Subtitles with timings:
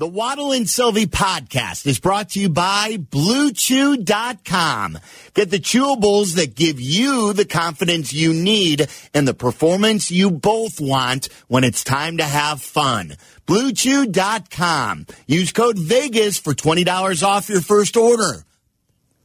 [0.00, 4.98] The Waddle and Silvy podcast is brought to you by BlueChew.com.
[5.34, 10.80] Get the chewables that give you the confidence you need and the performance you both
[10.80, 13.18] want when it's time to have fun.
[13.46, 15.06] BlueChew.com.
[15.26, 18.46] Use code VEGAS for $20 off your first order.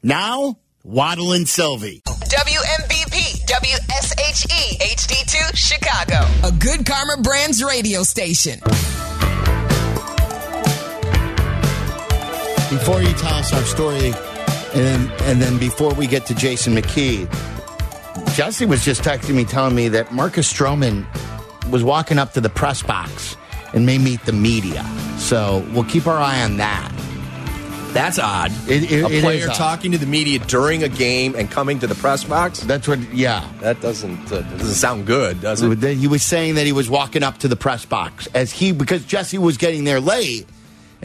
[0.03, 2.01] Now, Waddle and Silvy.
[2.05, 6.27] WMVP, WSHE, HD2, Chicago.
[6.45, 8.59] A good Karma Brands radio station.
[12.69, 14.11] Before you tell us our story,
[14.73, 17.27] and, and then before we get to Jason McKie,
[18.35, 21.05] Jesse was just texting me telling me that Marcus Stroman
[21.71, 23.37] was walking up to the press box
[23.73, 24.83] and may meet the media.
[25.17, 26.91] So we'll keep our eye on that.
[27.93, 28.51] That's odd.
[28.67, 31.95] It- it- a player talking to the media during a game and coming to the
[31.95, 32.59] press box.
[32.61, 33.47] That's what, yeah.
[33.61, 35.81] That doesn't uh, doesn't sound good, does it?
[35.97, 39.05] He was saying that he was walking up to the press box as he, because
[39.05, 40.45] Jesse was getting there late.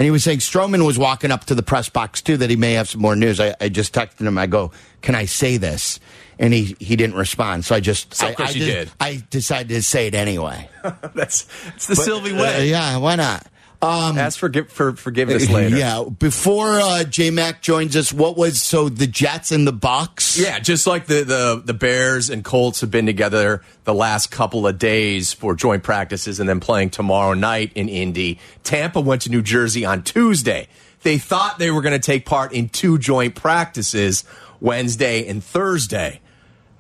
[0.01, 2.57] And he was saying Stroman was walking up to the press box too, that he
[2.57, 3.39] may have some more news.
[3.39, 4.39] I, I just texted him.
[4.39, 6.01] I go, "Can I say this?"
[6.39, 7.67] And he, he didn't respond.
[7.67, 8.91] So I just, So, I, of course I you did.
[8.99, 10.71] I decided to say it anyway.
[11.15, 12.71] That's it's the Silvy Uh, way.
[12.71, 13.47] yeah, why not?
[13.83, 15.77] Ask for for forgiveness later.
[15.77, 20.39] Yeah, before uh, J Mac joins us, what was so the Jets and the Bucks?
[20.39, 24.67] Yeah, just like the, the the Bears and Colts have been together the last couple
[24.67, 28.39] of days for joint practices and then playing tomorrow night in Indy.
[28.63, 30.69] Tampa went to New Jersey on Tuesday.
[31.03, 34.25] They thought they were going to take part in two joint practices
[34.61, 36.21] Wednesday and Thursday.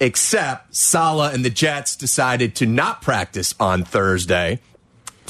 [0.02, 4.60] Except Saleh and the Jets decided to not practice on Thursday.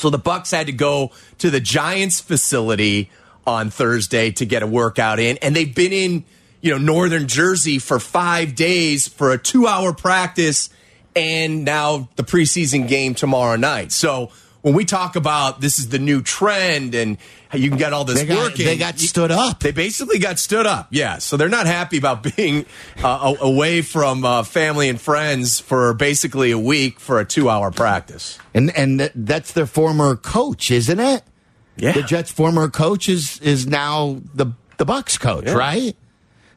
[0.01, 3.11] So the Bucks had to go to the Giants facility
[3.47, 6.25] on Thursday to get a workout in, and they've been in,
[6.61, 10.71] you know, northern Jersey for five days for a two-hour practice,
[11.17, 13.93] and now the preseason game tomorrow night.
[13.93, 14.31] So
[14.63, 17.17] when we talk about this is the new trend and
[17.55, 19.61] you can get all this They got- working, they got stood up.
[19.61, 20.89] They basically got stood up.
[20.91, 22.67] Yeah, so they're not happy about being
[23.03, 28.39] uh, away from uh, family and friends for basically a week for a two-hour practice.
[28.55, 31.23] and and that's their former coach, isn't it?
[31.77, 31.93] Yeah.
[31.93, 34.47] the Jets' former coach is is now the
[34.77, 35.55] the Bucks coach, Yeah.
[35.55, 35.97] right?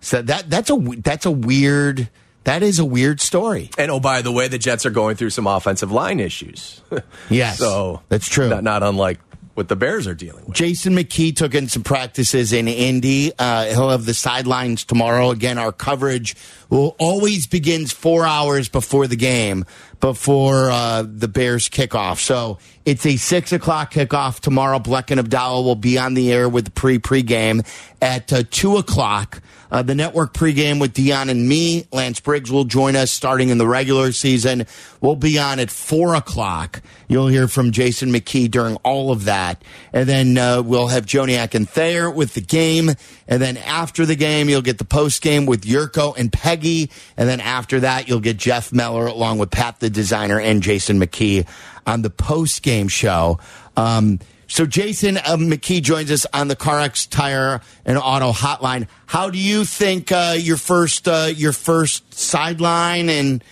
[0.02, 2.10] So that that's a that's a weird
[2.44, 3.70] that is a weird story.
[3.78, 6.82] And oh, by the way, the Jets are going through some offensive line issues.
[7.30, 8.50] Yes, so that's true.
[8.50, 9.20] Not, not unlike
[9.56, 10.56] what the Bears are dealing with.
[10.56, 13.32] Jason McKie took in some practices in Indy.
[13.38, 15.30] Uh, he'll have the sidelines tomorrow.
[15.30, 16.36] Again, our coverage
[16.70, 19.66] will always begins four hours before the game,
[20.00, 22.20] before uh, the Bears kickoff.
[22.20, 24.80] So it's a six o'clock kickoff tomorrow.
[24.80, 27.66] Bleck and Abdallah will be on the air with pre pregame
[28.02, 29.42] at uh, two o'clock.
[29.72, 31.88] Uh, the network pregame with Dion and me.
[31.92, 34.68] Lance Briggs will join us starting in the regular season.
[35.02, 36.84] We'll be on at four o'clock.
[37.08, 39.64] You'll hear from Jason McKie during all of that.
[39.92, 42.92] And then uh, we'll have Joniak and Thayer with the game.
[43.28, 46.92] And then after the game, you'll get the post game with Yurko and Peggy.
[47.18, 51.00] And then after that, you'll get Jeff Meller along with Pat the designer and Jason
[51.00, 51.48] McKie
[51.86, 53.40] on the post game show.
[53.76, 58.88] Um, so Jason uh, McKie joins us on the CarX Tire and Auto Hotline.
[59.08, 63.44] How do you think uh, your first uh, your first sideline and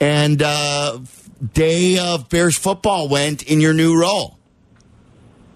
[0.00, 0.98] and uh,
[1.54, 4.38] day of Bears football went in your new role?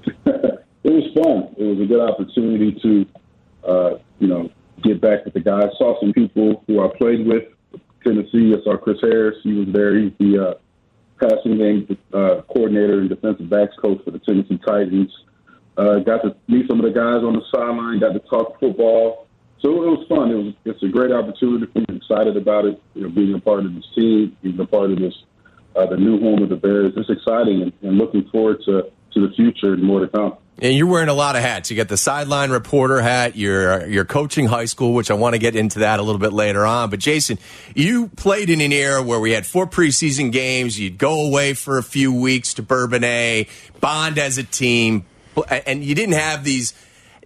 [0.06, 1.54] it was fun.
[1.58, 3.06] It was a good opportunity to,
[3.66, 4.50] uh, you know,
[4.82, 5.68] get back with the guys.
[5.78, 7.44] Saw some people who I played with.
[8.04, 8.54] Tennessee.
[8.54, 9.36] I saw Chris Harris.
[9.42, 9.98] He was there.
[9.98, 10.54] He's the uh,
[11.20, 15.10] passing game uh, coordinator and defensive backs coach for the Tennessee Titans.
[15.76, 17.98] Uh, got to meet some of the guys on the sideline.
[18.00, 19.26] Got to talk football.
[19.60, 20.30] So it was fun.
[20.30, 21.70] It was it's a great opportunity.
[21.74, 22.80] I'm excited about it.
[22.94, 25.14] You know, being a part of this team, being a part of this,
[25.74, 26.92] uh, the new home of the Bears.
[26.96, 30.36] It's exciting and, and looking forward to to the future and more to come.
[30.58, 31.70] And you're wearing a lot of hats.
[31.70, 33.34] You got the sideline reporter hat.
[33.34, 36.32] You're you're coaching high school, which I want to get into that a little bit
[36.32, 36.90] later on.
[36.90, 37.38] But Jason,
[37.74, 40.78] you played in an era where we had four preseason games.
[40.78, 43.48] You'd go away for a few weeks to Bourbonnais,
[43.80, 45.04] bond as a team,
[45.66, 46.72] and you didn't have these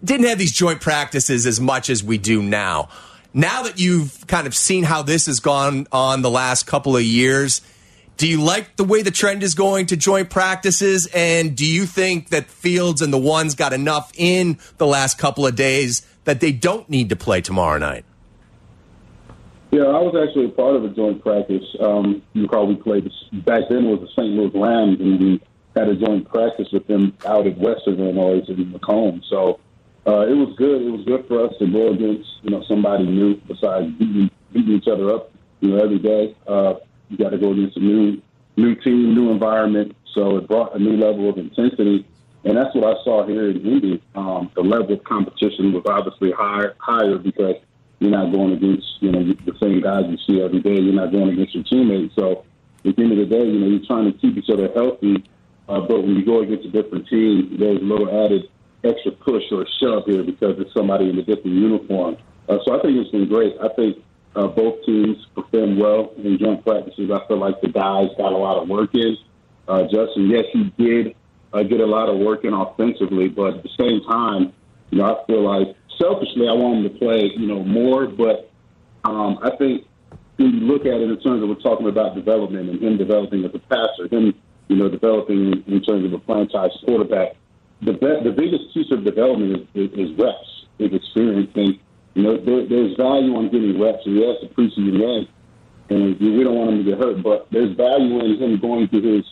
[0.03, 2.89] didn't have these joint practices as much as we do now.
[3.35, 7.03] Now that you've kind of seen how this has gone on the last couple of
[7.03, 7.61] years,
[8.19, 11.07] do you like the way the trend is going to joint practices?
[11.15, 15.47] And do you think that Fields and the ones got enough in the last couple
[15.47, 18.05] of days that they don't need to play tomorrow night?
[19.71, 21.63] Yeah, I was actually a part of a joint practice.
[21.79, 23.05] Um, you recall we played
[23.45, 24.35] back then it was the St.
[24.35, 25.41] Louis Rams, and we
[25.77, 29.23] had a joint practice with them out at Western Illinois in Macomb.
[29.31, 29.61] So
[30.07, 30.83] uh, it was good.
[30.83, 34.73] It was good for us to go against you know somebody new besides beating, beating
[34.73, 35.31] each other up
[35.61, 36.35] you know every day.
[36.49, 36.75] Uh,
[37.09, 38.23] you got to go against a new
[38.57, 39.95] new team, new environment.
[40.15, 42.07] So it brought a new level of intensity.
[42.45, 44.03] And that's what I saw here in Indy.
[44.15, 47.57] Um, the level of competition was obviously higher, higher because
[47.99, 50.81] you're not going against you know the same guys you see every day.
[50.81, 52.15] You're not going against your teammates.
[52.15, 52.45] So
[52.85, 55.25] at the end of the day, you know you're trying to keep each other healthy.
[55.69, 58.49] Uh, but when you go against a different team, there's a little added
[58.85, 62.17] extra push or shove here because it's somebody in a different uniform.
[62.49, 63.55] Uh, so I think it's been great.
[63.61, 64.03] I think
[64.39, 67.11] uh, both teams performed well in joint practices.
[67.11, 69.17] I feel like the guys got a lot of work in.
[69.67, 71.17] Uh, Justin, yes, he did
[71.53, 74.53] uh, get a lot of work in offensively, but at the same time,
[74.91, 78.07] you know, I feel like selfishly I want him to play, you know, more.
[78.07, 78.51] But
[79.05, 79.87] um, I think
[80.37, 83.45] when you look at it in terms of we're talking about development and him developing
[83.45, 84.35] as a passer, him,
[84.69, 87.35] you know, developing in, terms of a franchise quarterback,
[87.83, 91.81] the be- the biggest piece of development is, is, reps, is experience, and
[92.19, 94.03] you know, there, there's value on getting reps.
[94.05, 95.29] And yes, the preseason game,
[95.89, 99.23] and we don't want him to get hurt, but there's value in him going through
[99.23, 99.25] his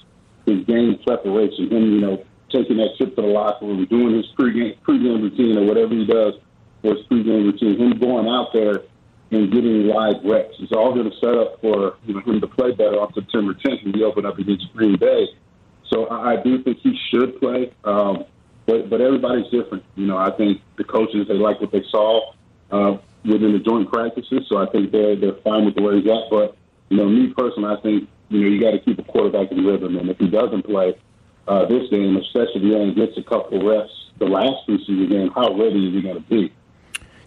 [0.47, 2.25] his game preparation, him, you know,
[2.55, 6.07] taking that trip to the locker room, doing his pregame pregame routine or whatever he
[6.07, 6.35] does
[6.81, 8.85] for his pregame routine, him going out there
[9.33, 10.55] and getting live reps.
[10.61, 13.53] It's all going to set up for you know him to play better on September
[13.53, 15.27] 10th when we open up against Green Bay.
[15.91, 18.27] So I, I do think he should play, um,
[18.65, 19.83] but but everybody's different.
[19.97, 22.36] You know, I think the coaches they like what they saw
[22.71, 26.07] uh, within the joint practices, so I think they're they're fine with the way he's
[26.07, 26.31] at.
[26.31, 26.57] But
[26.89, 29.65] you know, me personally, I think you know you got to keep a quarterback in
[29.65, 30.95] rhythm, and if he doesn't play
[31.49, 35.31] uh, this game, especially if he only gets a couple reps the last preseason game,
[35.35, 36.53] how ready is he going to be?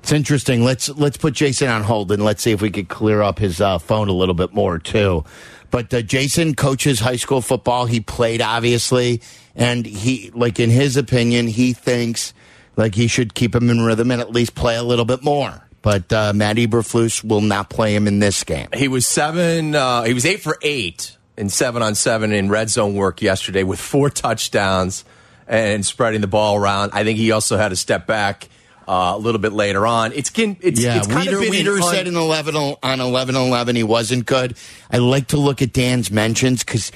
[0.02, 0.64] It's interesting.
[0.64, 3.60] Let's let's put Jason on hold and let's see if we could clear up his
[3.60, 5.26] uh, phone a little bit more too.
[5.72, 7.86] But uh, Jason coaches high school football.
[7.86, 9.22] He played obviously,
[9.56, 12.34] and he like in his opinion, he thinks
[12.76, 15.66] like he should keep him in rhythm and at least play a little bit more.
[15.82, 18.68] But uh, Matt Eberflus will not play him in this game.
[18.74, 19.76] He was seven.
[19.76, 23.64] Uh, he was eight for eight in seven on seven in red zone work yesterday
[23.64, 25.06] with four touchdowns
[25.48, 26.92] and spreading the ball around.
[26.94, 28.50] I think he also had a step back
[28.90, 30.12] uh, a little bit later on.
[30.14, 30.98] It's it's yeah.
[30.98, 34.58] It's kind Wiederer, of been Wiederer said in eleven on eleven eleven he wasn't good.
[34.92, 36.92] I like to look at Dan's mentions because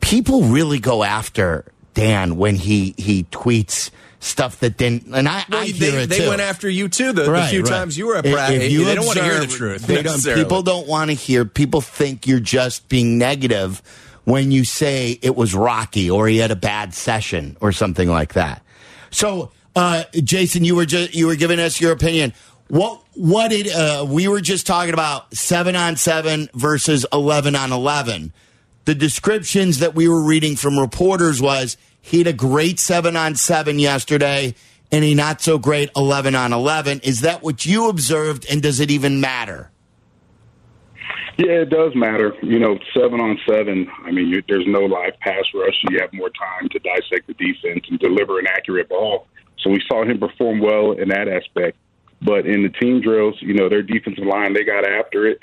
[0.00, 3.90] people really go after Dan when he he tweets
[4.20, 5.06] stuff that didn't.
[5.14, 6.28] And I, Well, I they, hear it they too.
[6.28, 7.12] went after you too.
[7.12, 7.68] The, the few right.
[7.70, 9.86] times you were at If- Pratt, if you they don't want to hear the truth.
[9.86, 11.44] they don't- people don't want to hear.
[11.44, 13.80] People think you're just being negative
[14.24, 18.34] when you say it was rocky or he had a bad session or something like
[18.34, 18.62] that.
[19.10, 22.34] So, uh, Jason, you were just you were giving us your opinion.
[22.66, 27.72] What what did uh, we were just talking about seven on seven versus eleven on
[27.72, 28.32] eleven?
[28.84, 33.34] The descriptions that we were reading from reporters was he had a great seven on
[33.34, 34.54] seven yesterday
[34.90, 37.00] and a not so great 11 on 11.
[37.00, 39.70] Is that what you observed and does it even matter?
[41.36, 42.34] Yeah, it does matter.
[42.42, 43.88] You know, seven on seven.
[44.04, 45.74] I mean, you, there's no live pass rush.
[45.88, 49.28] You have more time to dissect the defense and deliver an accurate ball.
[49.60, 51.76] So we saw him perform well in that aspect.
[52.20, 55.38] But in the team drills, you know, their defensive line, they got after it.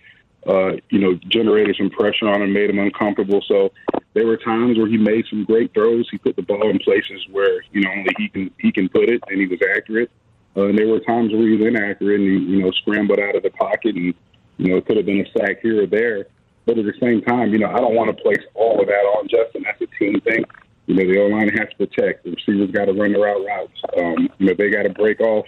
[0.45, 3.41] Uh, you know, generated some pressure on him, made him uncomfortable.
[3.47, 3.71] So
[4.15, 6.07] there were times where he made some great throws.
[6.09, 9.09] He put the ball in places where you know only he can he can put
[9.09, 10.09] it, and he was accurate.
[10.57, 13.35] Uh, and there were times where he was inaccurate and he, you know, scrambled out
[13.35, 14.13] of the pocket and,
[14.57, 16.27] you know, it could have been a sack here or there.
[16.65, 18.93] But at the same time, you know, I don't want to place all of that
[18.93, 19.63] on Justin.
[19.63, 20.45] That's a team thing.
[20.87, 22.23] You know, the O line has to protect.
[22.23, 23.81] The receivers got to run their out routes.
[23.97, 25.45] Um, you know, they got to break off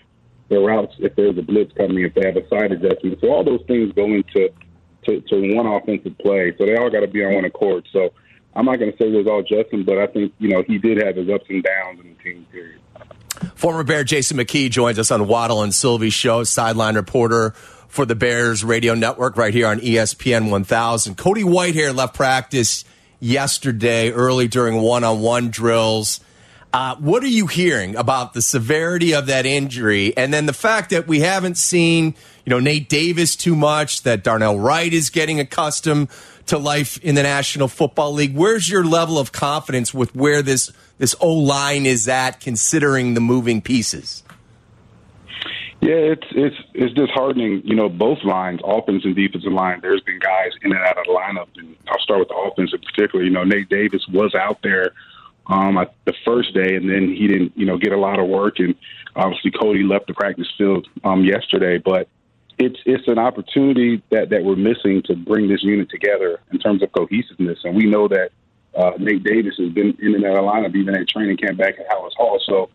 [0.50, 3.20] their routes if there's a blitz coming, if they have a side adjustment.
[3.22, 4.50] So all those things go into
[5.06, 6.54] to, to one offensive play.
[6.58, 7.88] So they all got to be on one accord.
[7.94, 8.14] So
[8.58, 10.80] I'm not going to say it was all Justin, but I think, you know, he
[10.80, 12.80] did have his ups and downs in the team period.
[13.54, 17.52] Former Bear Jason McKie joins us on Waddle and Silvy show, sideline reporter
[17.88, 21.16] for the Bears radio network right here on ESPN 1000.
[21.18, 22.84] Cody Whitehair left practice
[23.20, 26.20] yesterday early during one on one drills.
[26.74, 30.18] Uh, what are you hearing about the severity of that injury?
[30.18, 34.24] And then the fact that we haven't seen, you know, Nate Davis too much, that
[34.24, 36.10] Darnell Wright is getting accustomed
[36.48, 38.36] to life in the National Football League.
[38.36, 43.22] Where's your level of confidence with where this this O line is at, considering the
[43.22, 44.24] moving pieces?
[45.80, 47.62] Yeah, it's it's it's disheartening.
[47.64, 49.80] You know, both lines, offense and defensive line.
[49.82, 52.74] There's been guys in and out of the lineup, and I'll start with the offense
[52.74, 53.24] in particular.
[53.24, 54.94] You know, Nate Davis was out there
[55.46, 58.60] um, the first day, and then he didn't, you know, get a lot of work.
[58.60, 58.74] And
[59.16, 61.78] obviously, Cody left the practice field um, yesterday.
[61.78, 62.10] But
[62.60, 66.82] it's it's an opportunity that that we're missing to bring this unit together in terms
[66.82, 67.60] of cohesiveness.
[67.64, 68.32] And we know that
[68.76, 71.58] uh, Nate Davis has been in and out of the lineup, even at training camp
[71.58, 72.40] back at Halas Hall.
[72.46, 72.70] So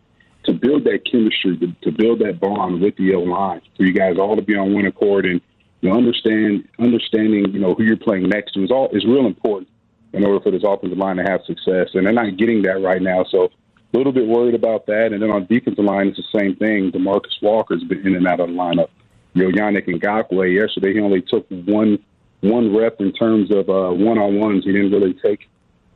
[0.45, 3.93] to build that chemistry, to, to build that bond with the O line, for you
[3.93, 5.41] guys all to be on one accord and
[5.81, 9.69] you know, understand understanding you know who you're playing next is all is real important
[10.13, 11.89] in order for this offensive line to have success.
[11.95, 13.25] And they're not getting that right now.
[13.25, 13.51] So
[13.93, 15.13] a little bit worried about that.
[15.13, 16.93] And then on defensive line, it's the same thing.
[16.93, 18.89] Demarcus Walker's been in and out of the lineup.
[19.35, 21.99] You know, Yannick Ngakoue, yesterday he only took one
[22.41, 24.65] one rep in terms of uh, one-on-ones.
[24.65, 25.49] He didn't really take,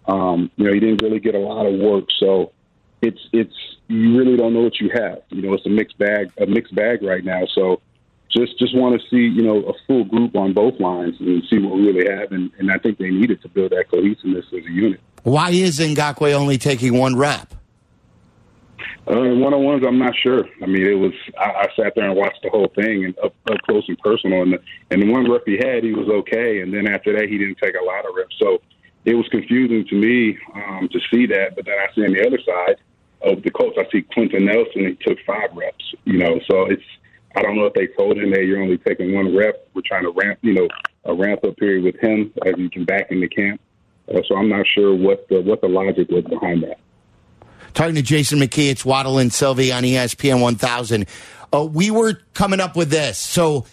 [0.06, 2.04] um, you know, he didn't really get a lot of work.
[2.18, 2.52] So
[3.02, 3.54] it's it's
[3.88, 5.22] you really don't know what you have.
[5.30, 7.46] You know, it's a mixed bag, a mixed bag right now.
[7.54, 7.80] So
[8.30, 11.58] just just want to see you know a full group on both lines and see
[11.58, 12.32] what we really have.
[12.32, 15.00] And, and I think they needed to build that cohesiveness as a unit.
[15.22, 17.52] Why is Ngakoue only taking one rep?
[19.08, 20.44] Uh, one on ones, I'm not sure.
[20.60, 23.34] I mean, it was I, I sat there and watched the whole thing and up,
[23.48, 24.42] up close and personal.
[24.42, 24.58] And the,
[24.90, 26.60] and the one rep he had, he was okay.
[26.60, 28.34] And then after that, he didn't take a lot of reps.
[28.42, 28.60] So
[29.04, 31.54] it was confusing to me um, to see that.
[31.54, 32.76] But then I see on the other side
[33.22, 34.88] of the Colts, I see Quenton Nelson.
[34.88, 35.84] He took five reps.
[36.04, 36.82] You know, so it's
[37.36, 39.68] I don't know if they told him that you're only taking one rep.
[39.74, 40.68] We're trying to ramp, you know,
[41.04, 43.60] a ramp up period with him as he can back into camp.
[44.08, 46.78] Uh, so I'm not sure what the what the logic was behind that.
[47.76, 51.04] Talking to Jason McKie, it's Waddle and Silvy on ESPN 1000.
[51.52, 53.18] Uh, we were coming up with this.
[53.18, 53.66] So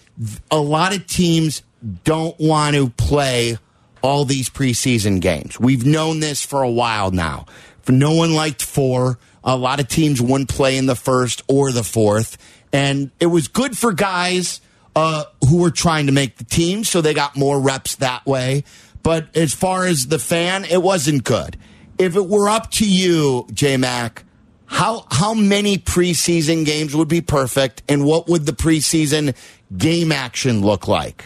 [0.51, 1.63] a lot of teams
[2.03, 3.57] don't want to play
[4.01, 5.57] all these preseason games.
[5.57, 7.45] We've known this for a while now.
[7.88, 9.19] No one liked four.
[9.41, 12.38] A lot of teams wouldn't play in the first or the fourth.
[12.74, 14.60] And it was good for guys
[14.98, 18.65] uh, who were trying to make the team, so they got more reps that way.
[19.01, 21.55] But as far as the fan, it wasn't good
[21.97, 24.23] if it were up to you, J Mac,
[24.65, 29.35] how how many preseason games would be perfect, and what would the preseason
[29.75, 31.25] game action look like?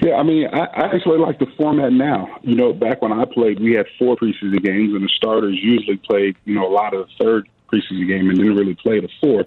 [0.00, 2.38] Yeah, I mean, I, I actually like the format now.
[2.42, 5.96] You know, back when I played, we had four preseason games, and the starters usually
[5.96, 9.08] played, you know, a lot of the third preseason game and didn't really play the
[9.20, 9.46] fourth.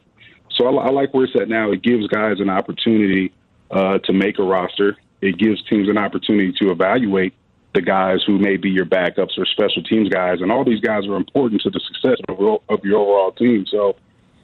[0.52, 1.72] So I, I like where it's at now.
[1.72, 3.34] It gives guys an opportunity
[3.70, 4.98] uh, to make a roster.
[5.22, 7.34] It gives teams an opportunity to evaluate
[7.78, 11.06] the guys who may be your backups or special teams guys, and all these guys
[11.06, 12.60] are important to the success of, your
[12.98, 13.66] overall team.
[13.70, 13.96] So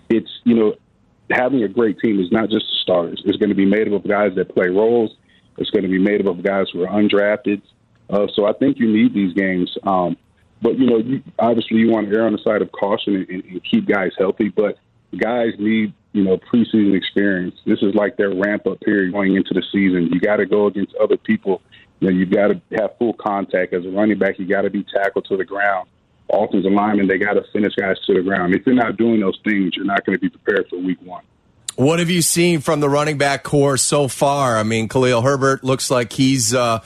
[0.07, 0.75] it's you know
[1.31, 3.23] having a great team is not just the starters.
[3.25, 5.15] It's going to be made up of guys that play roles.
[5.57, 7.63] It's going to be made up of guys who are undrafted.
[8.07, 9.75] Uh, so I think you need these games.
[9.81, 10.15] Um,
[10.61, 13.29] but you know, you, obviously you want to err on the side of caution and,
[13.29, 14.49] and, and keep guys healthy.
[14.49, 14.77] But
[15.17, 17.55] guys need you know preseason experience.
[17.65, 20.11] This is like their ramp up period going into the season.
[20.13, 21.63] You got to go against other people
[22.03, 24.37] you know, you've got to have full contact as a running back.
[24.37, 25.87] You got to be tackled to the ground.
[26.29, 28.53] Offensive linemen, they got to finish guys to the ground.
[28.53, 31.23] If you're not doing those things, you're not going to be prepared for week one.
[31.75, 34.57] What have you seen from the running back corps so far?
[34.57, 36.83] I mean, Khalil Herbert looks like he's uh,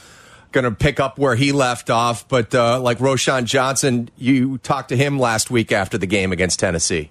[0.52, 4.90] going to pick up where he left off, but uh, like Roschon Johnson, you talked
[4.90, 7.10] to him last week after the game against Tennessee.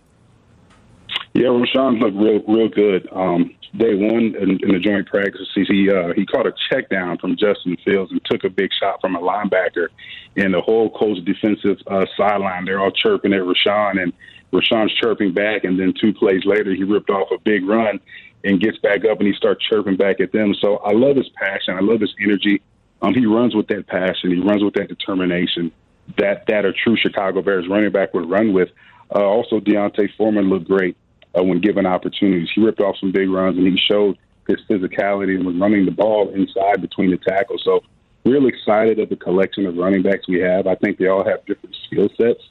[1.35, 3.09] Yeah, Roschon looked real, real good.
[3.13, 7.19] Um, day one in, in the joint practice, he uh, he caught a check down
[7.19, 9.89] from Justin Fields and took a big shot from a linebacker,
[10.37, 14.13] and the whole Colts defensive uh, sideline they're all chirping at Roschon, and
[14.53, 18.01] Roschon's chirping back, and then two plays later he ripped off a big run
[18.45, 20.55] and gets back up and he starts chirping back at them.
[20.61, 22.63] So I love his passion, I love his energy.
[23.03, 25.73] Um, he runs with that passion, he runs with that determination
[26.19, 28.69] that that a true Chicago Bears running back would run with.
[29.15, 30.97] Uh, also, D'Onta Foreman looked great
[31.37, 32.49] uh, when given opportunities.
[32.55, 35.91] He ripped off some big runs and he showed his physicality and was running the
[35.91, 37.63] ball inside between the tackles.
[37.65, 37.83] So,
[38.25, 40.67] real excited of the collection of running backs we have.
[40.67, 42.43] I think they all have different skill sets,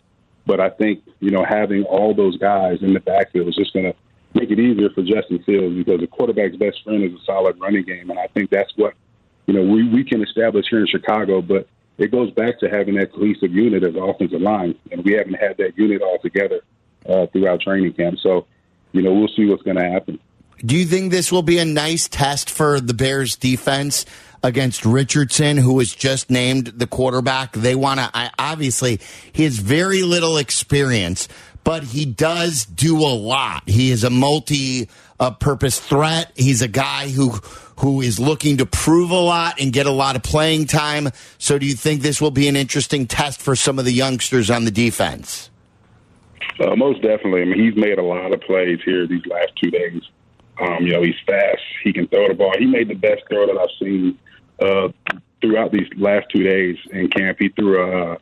[0.45, 3.91] but I think you know having all those guys in the backfield is just going
[3.91, 3.95] to
[4.33, 7.83] make it easier for Justin Fields because the quarterback's best friend is a solid running
[7.83, 8.93] game, and I think that's what
[9.47, 11.67] you know we we can establish here in Chicago, but.
[11.97, 15.55] It goes back to having that cohesive unit as offensive line, and we haven't had
[15.59, 16.59] that unit all together
[17.07, 18.19] uh, throughout training camp.
[18.19, 18.47] So
[18.91, 20.19] you know, we'll see what's going to happen.
[20.59, 24.05] Do you think this will be a nice test for the Bears defense
[24.41, 27.53] against Richardson, who was just named the quarterback?
[27.53, 28.99] They want to, obviously,
[29.31, 31.27] he has very little experience,
[31.63, 33.67] but he does do a lot.
[33.67, 34.89] He is a multi
[35.19, 36.31] uh, purpose threat.
[36.35, 37.39] He's a guy who
[37.77, 41.09] who is looking to prove a lot and get a lot of playing time.
[41.37, 44.49] So, do you think this will be an interesting test for some of the youngsters
[44.49, 45.49] on the defense?
[46.59, 47.41] Uh, most definitely.
[47.41, 50.01] I mean, he's made a lot of plays here these last two days.
[50.59, 51.61] Um, you know, he's fast.
[51.83, 52.53] He can throw the ball.
[52.57, 54.17] He made the best throw that I've seen
[54.61, 54.89] uh,
[55.41, 57.37] throughout these last two days in camp.
[57.39, 58.17] He threw a uh,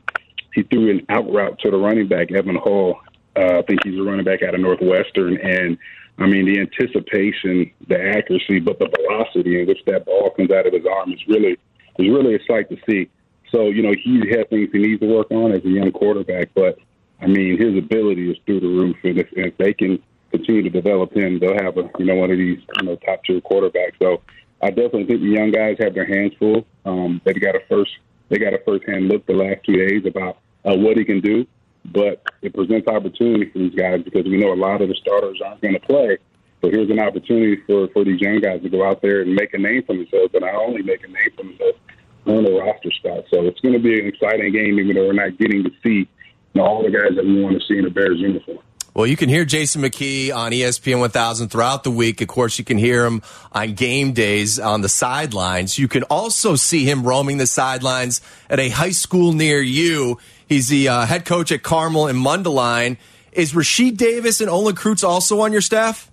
[0.54, 3.00] he threw an out route to the running back Evan Hull.
[3.36, 5.78] Uh, I think he's a running back out of Northwestern, and
[6.20, 10.68] I mean the anticipation, the accuracy, but the velocity in which that ball comes out
[10.68, 11.58] of his arm is really
[12.00, 13.10] is really a sight to see.
[13.52, 16.50] So you know he has things he needs to work on as a young quarterback,
[16.54, 16.78] but
[17.24, 20.70] I mean, his ability is through the roof, and if, if they can continue to
[20.70, 23.94] develop him, they'll have a you know one of these you know top tier quarterbacks.
[24.02, 24.22] So
[24.62, 26.66] I definitely think the young guys have their hands full.
[26.86, 27.92] Um, they got a first
[28.30, 31.22] they got a first hand look the last two days about uh, what he can
[31.22, 31.46] do.
[31.86, 35.40] but it presents opportunity for these guys because we know a lot of the starters
[35.46, 36.18] aren't going to play.
[36.62, 39.54] So here's an opportunity for, for these young guys to go out there and make
[39.54, 41.78] a name for themselves, but not only make a name for themselves,
[42.26, 43.26] earn a roster spot.
[43.34, 46.08] So it's going to be an exciting game, even though we're not getting to see
[46.54, 48.60] you know, all the guys that we want to see in a Bears uniform.
[48.94, 52.22] Well, you can hear Jason McKie on ESPN 1000 throughout the week.
[52.22, 55.80] Of course, you can hear him on game days on the sidelines.
[55.80, 60.20] You can also see him roaming the sidelines at a high school near you.
[60.48, 62.98] He's the uh, head coach at Carmel and Mundelein.
[63.32, 66.12] Is Rashied Davis and Olin Kreutz also on your staff?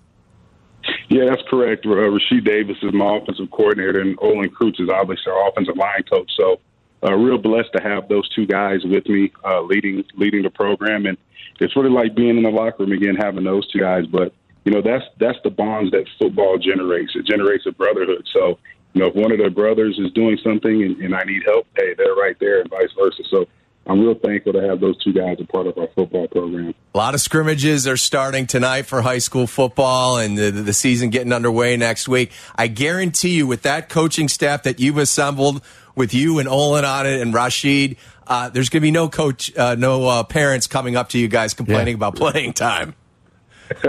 [1.09, 1.85] Yeah, that's correct.
[1.85, 6.01] Uh, Rashied Davis is my offensive coordinator, and Olin Kreutz is obviously our offensive line
[6.09, 6.31] coach.
[6.35, 6.59] So,
[7.03, 11.05] uh, real blessed to have those two guys with me, uh, leading leading the program,
[11.05, 11.17] and
[11.59, 14.05] it's really like being in the locker room again, having those two guys.
[14.05, 14.33] But
[14.65, 17.15] you know, that's that's the bonds that football generates.
[17.15, 18.27] It generates a brotherhood.
[18.31, 18.59] So,
[18.93, 21.67] you know, if one of their brothers is doing something and, and I need help,
[21.75, 23.23] hey, they're right there, and vice versa.
[23.29, 23.47] So,
[23.87, 26.75] I'm real thankful to have those two guys a part of our football program.
[26.93, 31.09] A lot of scrimmages are starting tonight for high school football and the, the season
[31.09, 32.31] getting underway next week.
[32.55, 35.63] I guarantee you, with that coaching staff that you've assembled,
[35.95, 39.55] with you and Olin on it and Rashied, uh, there's going to be no coach,
[39.57, 42.07] uh, no uh, parents coming up to you guys complaining Yeah.
[42.07, 42.95] about playing time.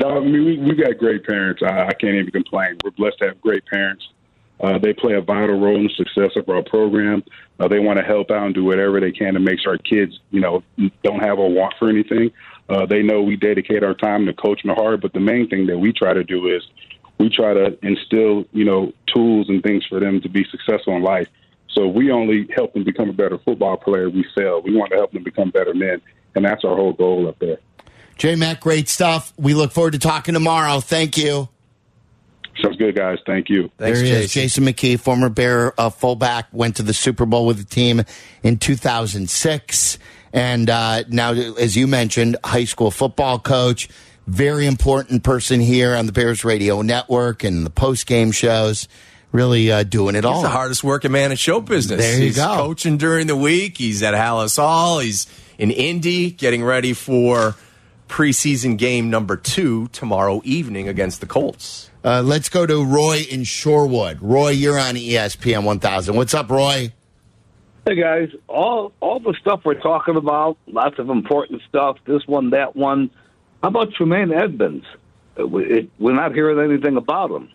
[0.00, 1.62] No, I mean, we, we got great parents.
[1.62, 2.78] I, I can't even complain.
[2.82, 4.08] We're blessed to have great parents.
[4.58, 7.22] Uh, they play a vital role in the success of our program.
[7.60, 9.78] Uh, they want to help out and do whatever they can to make sure our
[9.78, 10.62] kids, you know,
[11.04, 12.30] don't have a want for anything.
[12.70, 15.76] Uh, they know we dedicate our time to coaching hard, but the main thing that
[15.78, 16.62] we try to do is
[17.22, 21.02] we try to instill, you know, tools and things for them to be successful in
[21.02, 21.28] life.
[21.68, 24.10] So we only help them become a better football player.
[24.10, 24.60] We fail.
[24.60, 26.02] We want to help them become better men,
[26.34, 27.58] and that's our whole goal up there.
[28.18, 29.32] J Mac, great stuff.
[29.38, 30.80] We look forward to talking tomorrow.
[30.80, 31.48] Thank you.
[32.60, 33.18] Sounds good, guys.
[33.24, 33.70] Thank you.
[33.78, 34.64] Thanks, there he is, Jason.
[34.64, 38.02] Jason McKie, former Bear uh, fullback, went to the Super Bowl with the team
[38.42, 39.98] in 2006,
[40.32, 43.88] and uh, now, as you mentioned, high school football coach.
[44.26, 48.88] Very important person here on the Bears Radio Network and the post game shows.
[49.32, 50.34] Really uh, doing it all.
[50.34, 52.00] He's the hardest working man in show business.
[52.00, 52.54] There you He's go.
[52.56, 53.78] coaching during the week.
[53.78, 54.98] He's at Halas Hall.
[54.98, 55.26] He's
[55.58, 57.56] in Indy getting ready for
[58.08, 61.90] preseason game number two tomorrow evening against the Colts.
[62.04, 64.18] Uh, let's go to Roy in Shorewood.
[64.20, 66.14] Roy, you're on ESPN 1000.
[66.14, 66.92] What's up, Roy?
[67.86, 71.96] Hey guys, all all the stuff we're talking about, lots of important stuff.
[72.04, 73.10] This one, that one.
[73.62, 74.84] How about Tremaine Edmunds?
[75.38, 77.48] Uh, We're not hearing anything about him.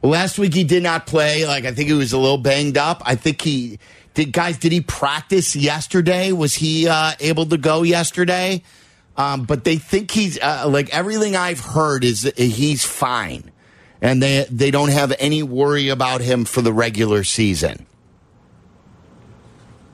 [0.00, 1.44] Well, last week he did not play.
[1.46, 3.02] Like I think he was a little banged up.
[3.04, 3.78] I think he
[4.14, 4.32] did.
[4.32, 6.30] Guys, did he practice yesterday?
[6.32, 8.62] Was he uh, able to go yesterday?
[9.16, 13.50] Um, but they think he's uh, like everything I've heard is he's fine,
[14.00, 17.84] and they they don't have any worry about him for the regular season.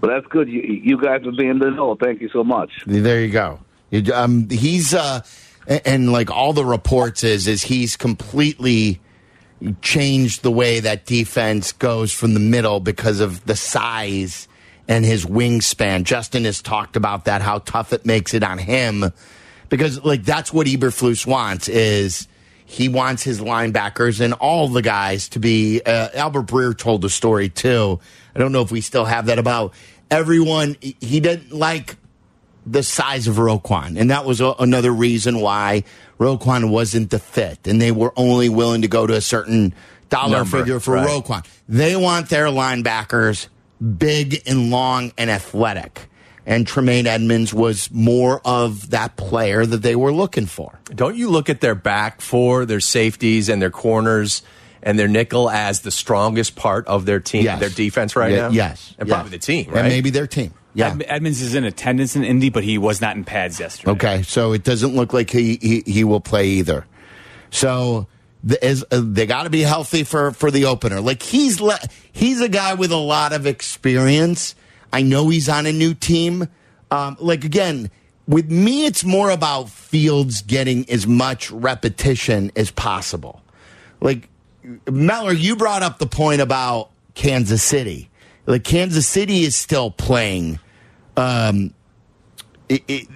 [0.02, 0.48] Well, that's good.
[0.50, 1.94] You, you guys are being the know.
[1.96, 2.70] Thank you so much.
[2.86, 3.60] There you go.
[3.90, 5.22] You- Um, he's uh,
[5.66, 9.00] and, and like all the reports is is he's completely
[9.80, 14.48] changed the way that defense goes from the middle because of the size
[14.88, 16.04] and his wingspan.
[16.04, 19.12] Justin has talked about that how tough it makes it on him
[19.68, 22.28] because like that's what Eberflus wants is
[22.66, 25.80] he wants his linebackers and all the guys to be.
[25.84, 28.00] Uh, Albert Breer told the story too.
[28.34, 29.74] I don't know if we still have that about
[30.10, 30.76] everyone.
[30.80, 31.96] He didn't like
[32.66, 35.84] the size of Roquan, and that was a, another reason why
[36.18, 39.74] Roquan wasn't the fit, and they were only willing to go to a certain
[40.08, 41.06] dollar Number, figure for right.
[41.08, 41.46] Roquan.
[41.68, 43.48] They want their linebackers
[43.98, 46.08] big and long and athletic.
[46.46, 50.78] And Tremaine Edmunds was more of that player that they were looking for.
[50.94, 54.42] Don't you look at their back four, their safeties, and their corners
[54.82, 57.60] and their nickel as the strongest part of their team, Yes.
[57.60, 58.48] their defense right Ye- now?
[58.50, 58.94] Yes.
[58.98, 59.14] And yes.
[59.14, 59.78] probably the team, right?
[59.80, 60.52] And maybe their team.
[60.74, 60.88] Yeah.
[60.88, 63.92] Ed- Edmunds is in attendance in Indy, but he was not in pads yesterday.
[63.92, 66.86] Okay, so it doesn't look like he he, he will play either.
[67.50, 68.08] So
[68.42, 71.00] the, is, uh, they got to be healthy for for the opener.
[71.00, 71.78] Like he's le-
[72.12, 74.54] he's a guy with a lot of experience.
[74.92, 76.48] I know he's on a new team.
[76.90, 77.90] Um, like again,
[78.26, 83.42] with me, it's more about Fields getting as much repetition as possible.
[84.00, 84.28] Like
[84.90, 88.10] Meller, you brought up the point about Kansas City.
[88.46, 90.58] Like Kansas City is still playing.
[91.16, 91.74] Um,
[92.68, 93.08] it, it,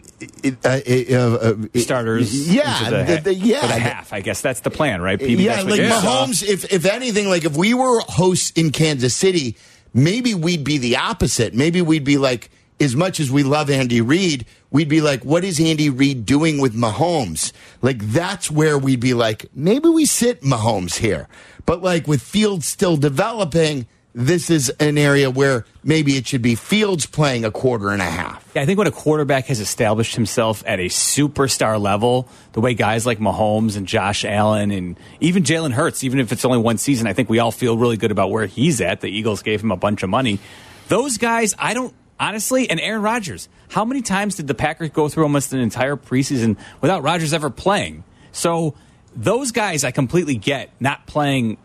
[0.42, 2.52] it, uh, it, uh, uh, it- Starters.
[2.52, 4.12] Yeah, the, the- the- yeah, for the half.
[4.12, 5.18] I guess that's the plan, right?
[5.18, 6.00] PB, yeah, like saw.
[6.26, 6.42] Mahomes.
[6.46, 9.56] If if anything, like if we were hosts in Kansas City,
[9.94, 11.54] maybe we'd be the opposite.
[11.54, 15.44] Maybe we'd be like, as much as we love Andy Reid, we'd be like, what
[15.44, 17.52] is Andy Reid doing with Mahomes?
[17.82, 21.26] Like that's where we'd be like, maybe we sit Mahomes here.
[21.64, 26.54] But like with Fields still developing, this is an area where maybe it should be
[26.54, 28.50] Fields playing a quarter and a half.
[28.54, 32.74] Yeah, I think when a quarterback has established himself at a superstar level, the way
[32.74, 36.78] guys like Mahomes and Josh Allen and even Jalen Hurts, even if it's only one
[36.78, 39.00] season, I think we all feel really good about where he's at.
[39.00, 40.40] The Eagles gave him a bunch of money.
[40.88, 43.48] Those guys, I don't honestly, and Aaron Rodgers.
[43.68, 47.50] How many times did the Packers go through almost an entire preseason without Rodgers ever
[47.50, 48.04] playing?
[48.32, 48.74] So
[49.14, 51.58] those guys, I completely get not playing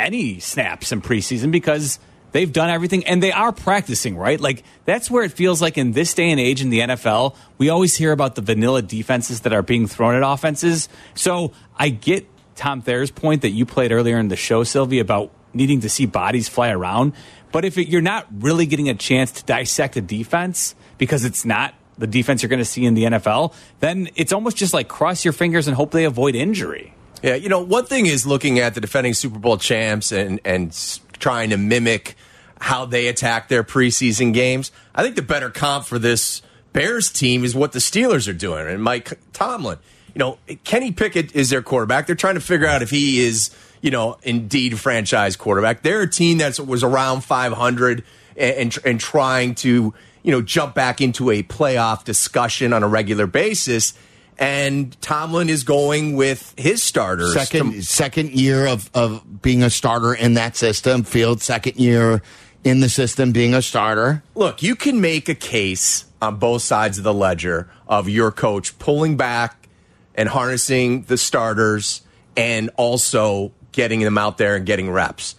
[0.00, 1.98] any snaps in preseason because
[2.32, 4.40] they've done everything and they are practicing, right?
[4.40, 7.68] Like that's where it feels like in this day and age in the NFL, we
[7.68, 10.88] always hear about the vanilla defenses that are being thrown at offenses.
[11.14, 15.30] So I get Tom Thayer's point that you played earlier in the show, Silvy, about
[15.52, 17.12] needing to see bodies fly around.
[17.52, 21.44] But if it, you're not really getting a chance to dissect a defense because it's
[21.44, 24.88] not the defense you're going to see in the NFL, then it's almost just like
[24.88, 26.94] cross your fingers and hope they avoid injury.
[27.22, 30.76] Yeah, you know, one thing is looking at the defending Super Bowl champs and and
[31.18, 32.16] trying to mimic
[32.60, 34.70] how they attack their preseason games.
[34.94, 38.66] I think the better comp for this Bears team is what the Steelers are doing
[38.66, 39.78] and Mike Tomlin.
[40.14, 42.06] You know, Kenny Pickett is their quarterback.
[42.06, 45.82] They're trying to figure out if he is, you know, indeed franchise quarterback.
[45.82, 48.04] They're a team that was around 500
[48.36, 52.88] and, and and trying to, you know, jump back into a playoff discussion on a
[52.88, 53.94] regular basis.
[54.40, 57.34] And Tomlin is going with his starters.
[57.34, 61.04] Second to- second year of, of being a starter in that system.
[61.04, 62.22] Field second year
[62.64, 64.22] in the system being a starter.
[64.34, 68.78] look, you can make a case on both sides of the ledger of your coach
[68.78, 69.68] pulling back
[70.14, 72.02] and harnessing the starters
[72.36, 75.34] and also getting them out there and getting reps.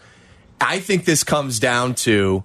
[0.59, 2.43] I think this comes down to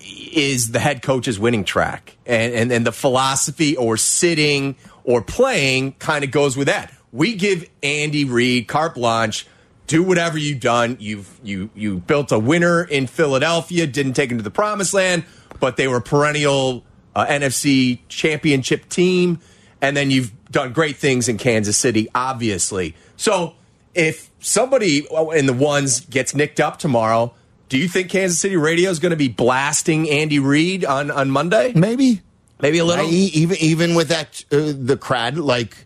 [0.00, 5.92] is the head coach's winning track and, and, and the philosophy or sitting or playing
[5.92, 6.92] kind of goes with that.
[7.12, 9.46] We give Andy Reid carte blanche.
[9.86, 10.96] Do whatever you've done.
[10.98, 13.86] You've you you built a winner in Philadelphia.
[13.86, 15.24] Didn't take him to the promised land,
[15.60, 19.38] but they were perennial uh, NFC championship team.
[19.80, 22.96] And then you've done great things in Kansas City, obviously.
[23.16, 23.54] So
[23.94, 27.32] if somebody in the ones gets nicked up tomorrow,
[27.68, 31.30] do you think Kansas City radio is going to be blasting Andy Reid on, on
[31.30, 31.72] Monday?
[31.74, 32.22] Maybe.
[32.60, 33.06] Maybe a little.
[33.06, 35.76] I- even even with that uh, the crowd like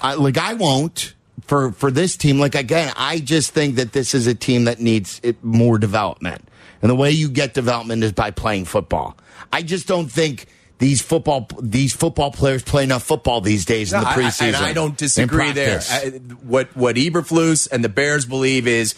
[0.00, 4.14] I, like I won't for for this team like again I just think that this
[4.14, 6.48] is a team that needs it, more development
[6.82, 9.16] and the way you get development is by playing football
[9.52, 10.46] I just don't think
[10.78, 14.46] these football these football players play enough football these days in the I- I- preseason
[14.48, 15.80] and I don't disagree there.
[15.90, 16.08] I-
[16.42, 18.94] what what Eberflus and the Bears believe is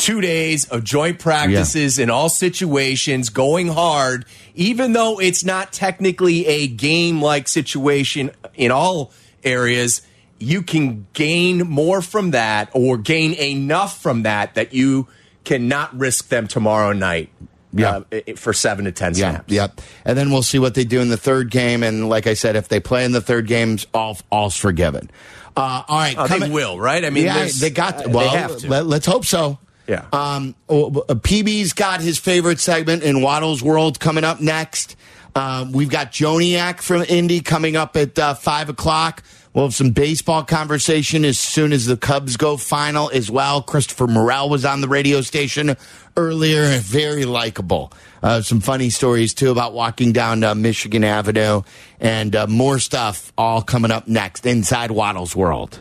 [0.00, 6.46] two days of joint practices in all situations, going hard, even though it's not technically
[6.46, 9.12] a game like situation in all
[9.44, 10.02] areas.
[10.38, 15.06] You can gain more from that, or gain enough from that that you
[15.44, 17.28] cannot risk them tomorrow night.
[17.72, 18.00] Yeah.
[18.10, 19.52] uh, for seven to ten Yeah, snaps.
[19.52, 19.80] yep.
[20.04, 21.82] And then we'll see what they do in the third game.
[21.84, 25.08] And like I said, if they play in the third game, all all's forgiven.
[25.56, 27.04] Uh, all right, Oh, they will, right?
[27.04, 28.06] I mean, yeah, they got.
[28.06, 28.68] uh, well, they have to.
[28.68, 29.58] Let, let's hope so.
[29.90, 30.06] Yeah.
[30.12, 34.94] Um, oh, uh, PB's got his favorite segment in Waddle's World coming up next.
[35.34, 39.24] Um, we've got Joniak from Indy coming up at uh, five o'clock.
[39.52, 43.62] We'll have some baseball conversation as soon as the Cubs go final as well.
[43.62, 45.76] Christopher Morel was on the radio station
[46.16, 47.92] earlier very likable.
[48.22, 51.62] Uh, some funny stories too about walking down uh, Michigan Avenue
[51.98, 55.80] and uh, more stuff all coming up next inside Waddle's World.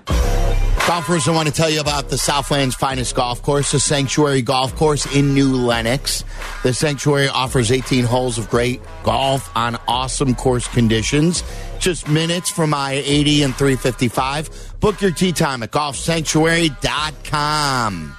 [0.90, 4.76] Golfers, I want to tell you about the Southland's finest golf course, the Sanctuary Golf
[4.76, 6.24] Course in New Lenox.
[6.64, 11.44] The Sanctuary offers 18 holes of great golf on awesome course conditions.
[11.78, 14.80] Just minutes from I 80 and 355.
[14.80, 18.18] Book your tee time at golfsanctuary.com.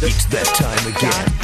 [0.00, 1.43] It's that time again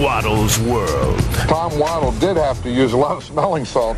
[0.00, 1.18] Waddle's world.
[1.48, 3.96] Tom Waddle did have to use a lot of smelling salt.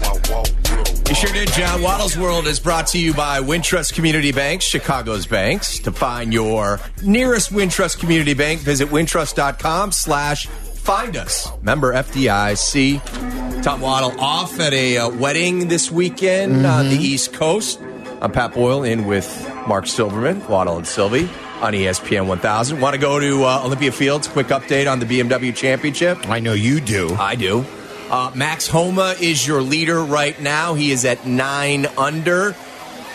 [1.06, 1.82] You sure did, John.
[1.82, 5.78] Waddle's World is brought to you by Wintrust Community Banks, Chicago's banks.
[5.80, 11.48] To find your nearest Wintrust Community Bank, visit wintrust.com slash find us.
[11.60, 13.62] Member FDIC.
[13.62, 17.80] Tom Waddle off at a uh, wedding this weekend on the East Coast.
[18.22, 21.28] I'm Pat Boyle in with Mark Silverman, Waddle and Silvy.
[21.62, 22.80] On ESPN 1000.
[22.80, 24.28] Want to go to uh, Olympia Fields?
[24.28, 26.28] Quick update on the BMW Championship.
[26.28, 27.14] I know you do.
[27.14, 27.64] I do.
[28.10, 30.74] Uh, Max Homa is your leader right now.
[30.74, 32.54] He is at nine under.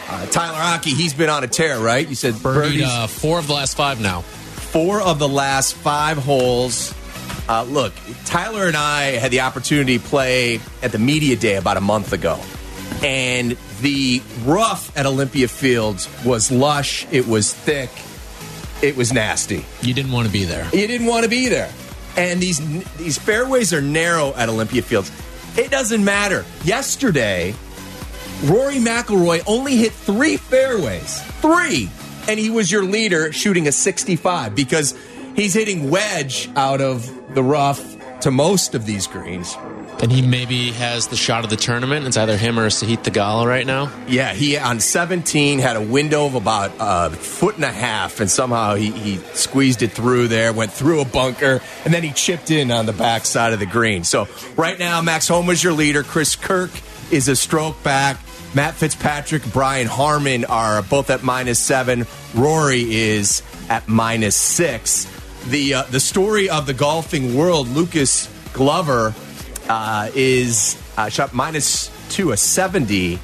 [0.09, 2.05] Uh, Tyler Hockey, he's been on a tear, right?
[2.07, 4.21] You said Birdied birdies uh, four of the last five now.
[4.21, 6.93] four of the last five holes.
[7.47, 7.93] Uh, look,
[8.25, 12.11] Tyler and I had the opportunity to play at the media day about a month
[12.11, 12.39] ago,
[13.01, 17.07] and the rough at Olympia Fields was lush.
[17.11, 17.89] It was thick.
[18.81, 19.65] It was nasty.
[19.81, 20.65] You didn't want to be there.
[20.73, 21.71] You didn't want to be there.
[22.17, 22.59] And these
[22.97, 25.11] these fairways are narrow at Olympia Fields.
[25.57, 26.45] It doesn't matter.
[26.63, 27.53] Yesterday,
[28.45, 31.89] Rory McIlroy only hit three fairways, three,
[32.27, 34.97] and he was your leader, shooting a 65 because
[35.35, 37.79] he's hitting wedge out of the rough
[38.21, 39.55] to most of these greens.
[40.01, 42.07] And he maybe has the shot of the tournament.
[42.07, 43.91] It's either him or Sahith Theegala right now.
[44.07, 48.29] Yeah, he on 17 had a window of about a foot and a half, and
[48.29, 52.49] somehow he, he squeezed it through there, went through a bunker, and then he chipped
[52.49, 54.03] in on the back side of the green.
[54.03, 56.01] So right now, Max Homa's your leader.
[56.01, 56.71] Chris Kirk
[57.11, 58.17] is a stroke back.
[58.53, 62.05] Matt Fitzpatrick, Brian Harman are both at minus seven.
[62.33, 65.07] Rory is at minus six.
[65.47, 69.13] The uh, the story of the golfing world, Lucas Glover
[69.69, 73.19] uh, is uh, shot minus two a 70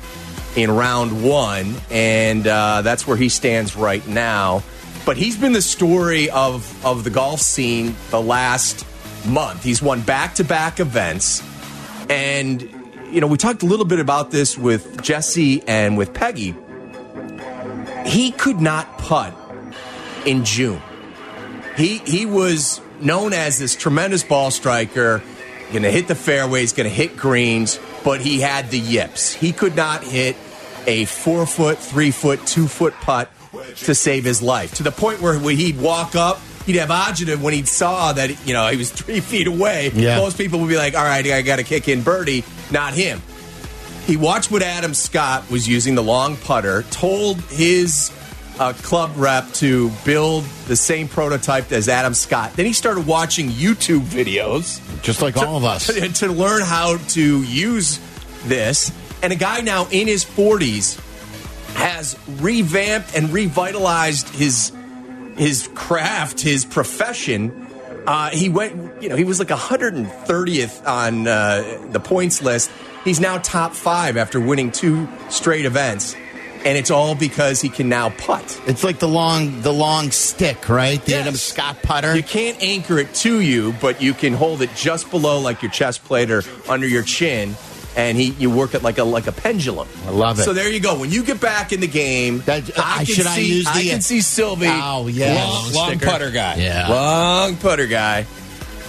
[0.56, 4.64] in round one, and uh, that's where he stands right now.
[5.06, 8.86] But he's been the story of, of the golf scene the last
[9.26, 9.64] month.
[9.64, 11.42] He's won back to back events.
[12.10, 12.62] And,
[13.10, 16.56] you know, we talked a little bit about this with Jesse and with Peggy.
[18.06, 19.34] He could not putt
[20.26, 20.82] in June.
[21.78, 25.22] He, he was known as this tremendous ball striker
[25.72, 29.34] going to hit the fairways, going to hit greens, but he had the yips.
[29.34, 30.36] He could not hit
[30.86, 33.30] a four foot, three foot, two foot putt
[33.78, 34.76] to save his life.
[34.76, 38.48] To the point where when he'd walk up, he'd have agita when he saw that
[38.48, 39.92] you know he was three feet away.
[39.94, 40.18] Yeah.
[40.18, 43.22] Most people would be like, "All right, I got to kick in birdie." Not him.
[44.06, 46.84] He watched what Adam Scott was using the long putter.
[46.84, 48.10] Told his
[48.60, 52.54] uh, club rep to build the same prototype as Adam Scott.
[52.54, 55.88] Then he started watching YouTube videos Just like all of us.
[55.88, 58.00] to, to learn how to use
[58.46, 58.92] this.
[59.22, 61.00] And a guy now in his 40s
[61.76, 64.72] has revamped and revitalized his
[65.38, 67.68] his craft, his profession.
[68.08, 72.72] Uh, he went, you know, he was like 130th on uh, the points list.
[73.04, 76.16] He's now top five after winning two straight events,
[76.68, 78.60] and it's all because he can now putt.
[78.68, 81.02] It's like the long the long stick, right?
[81.04, 81.22] The Yes.
[81.22, 82.14] Adam Scott putter.
[82.16, 85.72] You can't anchor it to you, but you can hold it just below, like your
[85.72, 87.56] chest plate or under your chin,
[87.96, 89.88] and he you work it like a like a pendulum.
[90.06, 90.44] I love it.
[90.44, 91.00] So there you go.
[91.00, 93.72] When you get back in the game, That- I can should I see, use the-
[93.72, 94.68] I can see Silvy.
[94.70, 95.36] Oh, yeah.
[95.46, 96.56] long, long putter guy.
[96.58, 96.90] Yeah.
[96.90, 98.26] long putter guy.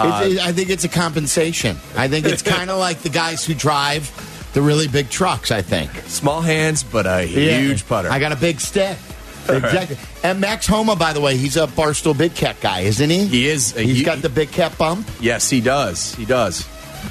[0.00, 1.76] Uh, it- I think it's a compensation.
[1.96, 4.10] I think it's kind of like the guys who drive
[4.52, 5.50] the really big trucks.
[5.50, 7.58] I think Small hands, but a Yeah.
[7.60, 8.10] huge putter.
[8.10, 8.96] I got a big stick.
[9.48, 9.96] Exactly.
[10.22, 13.24] And Max Homa, by the way, he's a Barstool Big Cat guy, isn't he?
[13.26, 13.72] He is.
[13.72, 15.08] He's He- got the Big Cat bump.
[15.20, 16.14] yes, he does.
[16.16, 16.66] He does.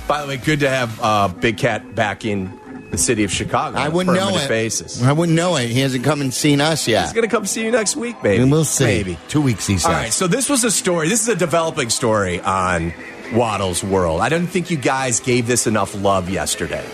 [0.08, 2.54] By the way, good to have uh, Big Cat back in
[2.91, 3.76] the city of Chicago.
[3.80, 4.47] I wouldn't know it.
[4.47, 5.02] Basis.
[5.02, 5.69] I wouldn't know it.
[5.69, 7.06] He hasn't come and seen us yet.
[7.06, 8.43] He's going to come see you next week, baby.
[8.43, 8.84] And we'll see.
[8.86, 9.17] Maybe.
[9.30, 9.88] Two weeks, he said.
[9.89, 11.10] All right, so this was a story.
[11.10, 12.93] This is a developing story on
[13.34, 14.21] Waddle's world.
[14.21, 16.86] I don't think you guys gave this enough love yesterday.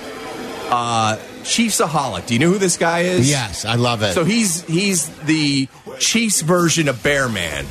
[0.73, 2.25] Uh, Chiefsaholic.
[2.25, 3.29] Do you know who this guy is?
[3.29, 4.13] Yes, I love it.
[4.13, 5.67] So he's he's the
[5.99, 7.65] Chiefs version of Bear Man.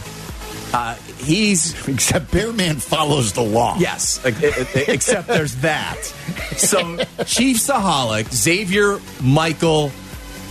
[0.73, 3.77] Uh, he's Except Bear Man follows the law.
[3.79, 5.99] Yes, except there's that.
[6.53, 6.79] So
[7.25, 9.91] Chiefsaholic, Xaviar Michael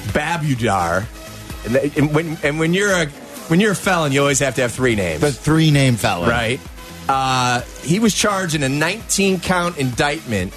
[0.07, 1.05] Babudar,
[1.95, 3.05] and, when and when you're a
[3.47, 6.27] when you're a felon, you always have to have three names, The three name felon,
[6.29, 6.59] right?
[7.07, 10.53] Uh, he was charged in a 19 count indictment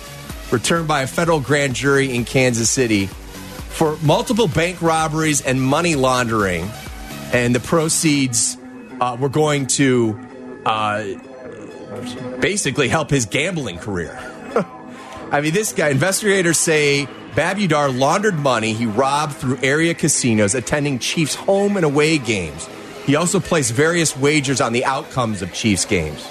[0.51, 5.97] returned by a federal grand jury in Kansas City for multiple bank robberies and money
[5.97, 6.71] laundering,
[7.33, 8.57] and the proceeds
[9.01, 10.19] uh, were going to
[10.65, 11.05] uh,
[12.41, 14.17] basically help his gambling career.
[15.33, 21.01] I mean, this guy, investigators say Babudar laundered money he robbed through area casinos attending
[21.01, 22.69] Chiefs home and away games.
[23.07, 26.25] He also placed various wagers on the outcomes of Chiefs games.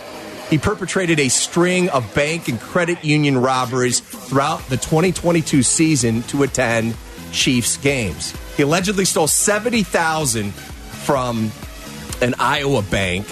[0.49, 6.43] He perpetrated a string of bank and credit union robberies throughout the 2022 season to
[6.43, 6.95] attend
[7.31, 8.33] Chiefs games.
[8.55, 11.51] He allegedly stole 70,000 from
[12.21, 13.25] an Iowa bank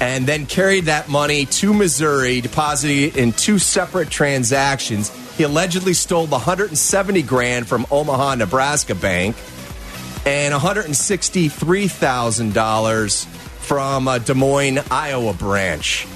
[0.00, 5.10] and then carried that money to Missouri, depositing it in two separate transactions.
[5.36, 9.36] He allegedly stole the 170 grand from Omaha, Nebraska bank.
[10.24, 16.06] and $163,000 from a Des Moines, Iowa branch.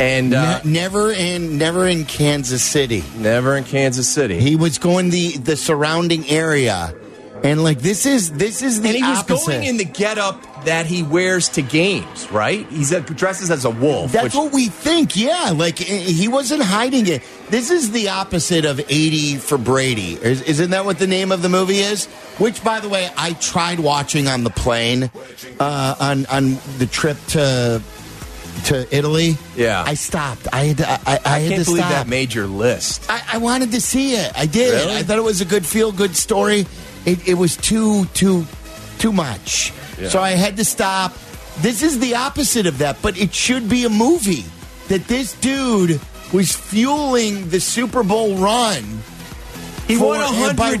[0.00, 3.04] And uh, Ne- never in never in Kansas City.
[3.16, 4.40] never in Kansas City.
[4.40, 6.94] He was going the the surrounding area,
[7.44, 10.86] and like this is this is the and he was going in the getup that
[10.86, 12.66] he wears to games, right?
[12.70, 14.12] He's dresses as a wolf.
[14.12, 15.14] That's which- what we think.
[15.16, 17.22] Yeah, like eh, he wasn't hiding it.
[17.50, 20.14] This is the opposite of 80 for Brady.
[20.14, 22.06] Is, isn't that what the name of the movie is?
[22.38, 25.10] Which, by the way, I tried watching on the plane
[25.60, 27.82] uh, on on the trip to
[28.66, 29.36] to Italy.
[29.56, 29.82] Yeah.
[29.86, 30.46] I stopped.
[30.52, 31.90] I had to, I, I, I had can't to believe stop.
[31.92, 33.04] that made your list.
[33.10, 34.32] I, I wanted to see it.
[34.36, 34.72] I did.
[34.72, 34.96] Really?
[34.98, 36.66] I thought it was a good feel good story.
[37.06, 38.46] It, it was too too
[38.98, 39.72] too much.
[40.00, 40.08] Yeah.
[40.08, 41.12] So I had to stop.
[41.58, 44.44] This is the opposite of that, but it should be a movie.
[44.88, 46.00] That this dude
[46.32, 48.82] was fueling the Super Bowl run.
[49.86, 50.80] He for- won a hundred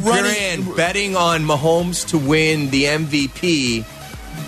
[0.64, 3.84] grand betting on Mahomes to win the MVP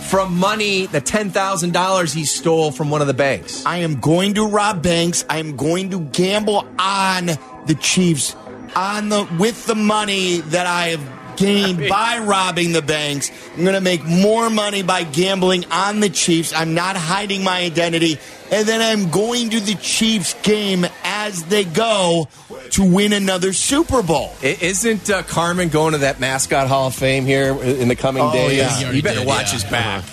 [0.06, 3.64] from money, the ten thousand dollars he stole from one of the banks.
[3.66, 5.24] I am going to rob banks.
[5.28, 7.26] I am going to gamble on
[7.66, 8.34] the Chiefs
[8.74, 13.30] on the with the money that I have gained by robbing the banks.
[13.54, 16.52] I'm going to make more money by gambling on the Chiefs.
[16.54, 18.18] I'm not hiding my identity.
[18.50, 22.28] And then I'm going to the Chiefs game as they go
[22.76, 24.32] to win another Super Bowl.
[24.42, 28.22] I- Isn't uh, Carmen going to that mascot Hall of Fame here in the coming
[28.22, 28.56] Oh, days?
[28.58, 28.90] yeah.
[28.92, 29.52] You better did, watch yeah.
[29.52, 30.04] his back.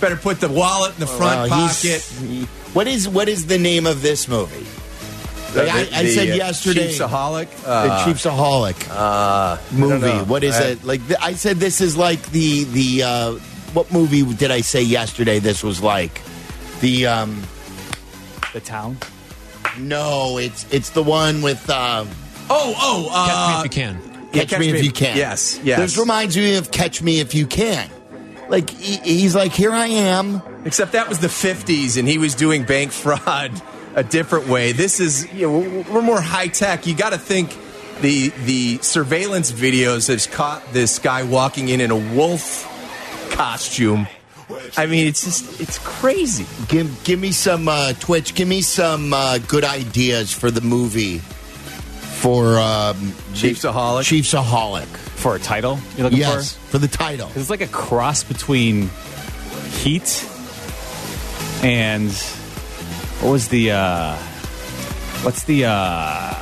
[0.00, 1.82] Better put the wallet in the front Well, he's-
[2.14, 2.48] pocket.
[2.74, 4.66] What is what is the name of this movie?
[5.54, 6.88] Like I, I The, said uh, yesterday.
[6.88, 7.50] Chiefsaholic?
[7.62, 8.88] the Uh, Chiefsaholic.
[8.90, 10.24] Uh, movie.
[10.24, 10.84] What is I- it?
[10.84, 13.32] Like th- I said, this is like the the uh,
[13.74, 15.38] what movie did I say yesterday?
[15.40, 16.22] This was like
[16.80, 17.42] the um,
[18.54, 18.96] The town.
[19.78, 22.08] No, it's it's the one with um,
[22.50, 24.30] Oh, oh, uh, Catch me if you can.
[24.32, 25.16] Catch, Catch Me Me- If You Can.
[25.16, 25.78] yes, yes.
[25.78, 27.88] This reminds me of Catch Me If You Can.
[28.48, 30.42] Like he, he's like, here I am.
[30.64, 33.50] Except that was the 50s and he was doing bank fraud
[33.94, 34.72] a different way.
[34.72, 36.86] This is, you know, we're more high tech.
[36.86, 37.56] You got to think
[38.00, 42.68] the the surveillance videos has caught this guy walking in in a wolf
[43.32, 44.06] costume.
[44.76, 46.46] I mean, it's just, it's crazy.
[46.68, 48.34] Give give me some uh, Twitch.
[48.34, 52.96] Give me some uh, good ideas for the movie for um,
[53.34, 54.02] Chiefsaholic?
[54.04, 54.86] Chiefsaholic.
[54.86, 55.78] For a title?
[55.96, 56.70] You're looking Yes, for?
[56.72, 57.30] for the title.
[57.36, 58.90] It's like a cross between
[59.70, 60.28] Heat
[61.62, 62.10] and
[63.20, 64.16] what was the uh
[65.22, 66.34] what's the uh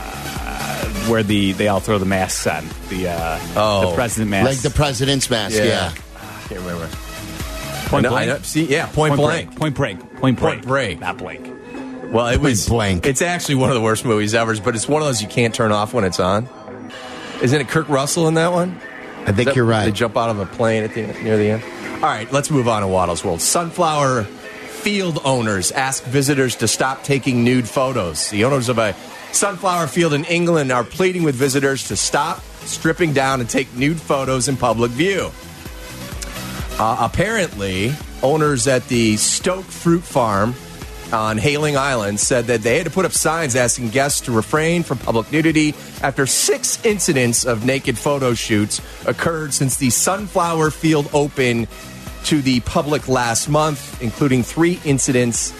[1.08, 3.90] where the they all throw the masks on the uh Oh.
[3.90, 5.56] the president mask Like the president's mask.
[5.58, 5.92] Yeah.
[6.16, 6.88] i Can't remember.
[7.90, 9.56] Point I know- blank see, yeah, point, blank.
[9.56, 11.00] point break point break Point break.
[11.00, 11.48] not blank
[12.12, 13.06] Well, it was blank.
[13.06, 15.54] It's actually one of the worst movies ever, but it's one of those you can't
[15.54, 16.48] turn off when it's on.
[17.42, 18.80] Isn't it Kurt Russell in that one?
[19.26, 19.84] I think that- you're right.
[19.86, 21.62] They jump out of a plane at the near the end.
[21.96, 23.40] All right, let's move on to Waddle's World.
[23.40, 28.30] Sunflower field owners ask visitors to stop taking nude photos.
[28.30, 28.94] The owners of a
[29.32, 34.00] sunflower field in England are pleading with visitors to stop stripping down and take nude
[34.00, 35.30] photos in public view.
[36.80, 40.54] Uh, apparently, owners at the Stoke Fruit Farm
[41.12, 44.82] on Hayling Island said that they had to put up signs asking guests to refrain
[44.82, 51.10] from public nudity after six incidents of naked photo shoots occurred since the sunflower field
[51.12, 51.68] opened
[52.24, 55.52] to the public last month, including three incidents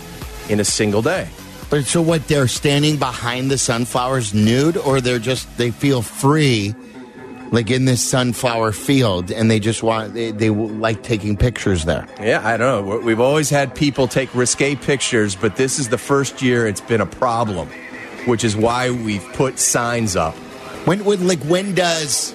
[0.49, 1.29] in a single day.
[1.69, 2.27] But so what?
[2.29, 6.75] They're standing behind the sunflowers nude, or they're just they feel free,
[7.51, 12.07] like in this sunflower field, and they just want they, they like taking pictures there.
[12.21, 12.99] Yeah, I don't know.
[13.01, 17.01] We've always had people take risque pictures, but this is the first year it's been
[17.01, 17.69] a problem,
[18.27, 20.35] which is why we've put signs up.
[20.87, 22.33] When, when like when does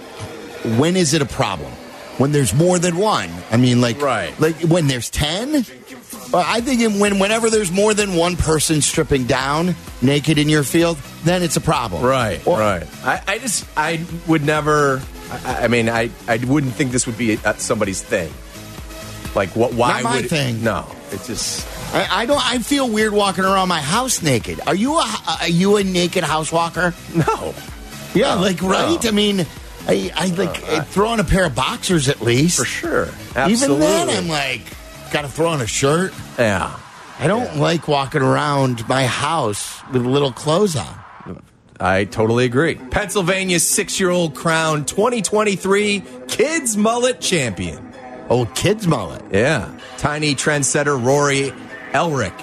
[0.77, 1.71] when is it a problem?
[2.17, 3.29] When there's more than one.
[3.51, 4.37] I mean, like Right.
[4.39, 5.65] like when there's ten.
[6.33, 10.97] I think when whenever there's more than one person stripping down naked in your field,
[11.25, 12.03] then it's a problem.
[12.03, 12.87] Right, Or- right.
[13.03, 15.01] I, I just, I would never.
[15.31, 18.31] I, I mean, I, I wouldn't think this would be uh, somebody's thing.
[19.35, 19.73] Like, what?
[19.73, 20.29] Why Not my would?
[20.29, 20.63] thing.
[20.63, 21.67] No, it's just.
[21.93, 22.41] I, I don't.
[22.45, 24.61] I feel weird walking around my house naked.
[24.65, 25.05] Are you a
[25.41, 26.93] are you a naked house walker?
[27.13, 27.53] No.
[28.13, 29.03] Yeah, like right.
[29.03, 29.09] no.
[29.09, 29.45] I mean,
[29.87, 32.57] I, I like uh, throw on a pair of boxers at least.
[32.57, 33.09] For sure.
[33.35, 33.51] Absolutely.
[33.51, 34.61] Even then, I'm like,
[35.11, 36.13] got to throw on a shirt.
[36.39, 36.79] Yeah.
[37.19, 40.99] I don't like walking around my house with little clothes on.
[41.79, 42.75] I totally agree.
[42.75, 47.93] Pennsylvania's six-year-old crown 2023 Kids Mullet Champion.
[48.29, 49.21] Old kid's mullet.
[49.31, 49.77] Yeah.
[49.97, 51.53] Tiny trendsetter Rory
[51.91, 52.33] Elric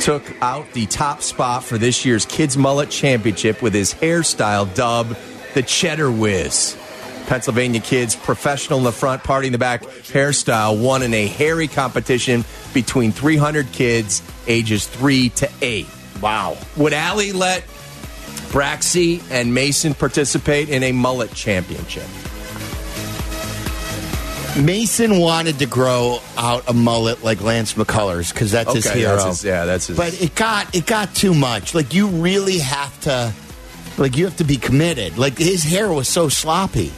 [0.00, 5.16] took out the top spot for this year's Kids Mullet Championship with his hairstyle dubbed
[5.54, 6.76] the Cheddar Whiz.
[7.26, 11.66] Pennsylvania kids, professional in the front, party in the back, hairstyle, won in a hairy
[11.66, 15.88] competition between 300 kids ages three to eight.
[16.20, 16.56] Wow.
[16.76, 17.64] Would Allie let
[18.52, 22.06] Braxy and Mason participate in a mullet championship?
[24.56, 29.16] Mason wanted to grow out a mullet like Lance McCullers because that's his Okay, hero.
[29.16, 31.74] that's his- yeah, that's his- But it got it got too much.
[31.74, 33.34] Like you really have to,
[33.98, 35.18] like you have to be committed.
[35.18, 36.90] Like his hair was so sloppy.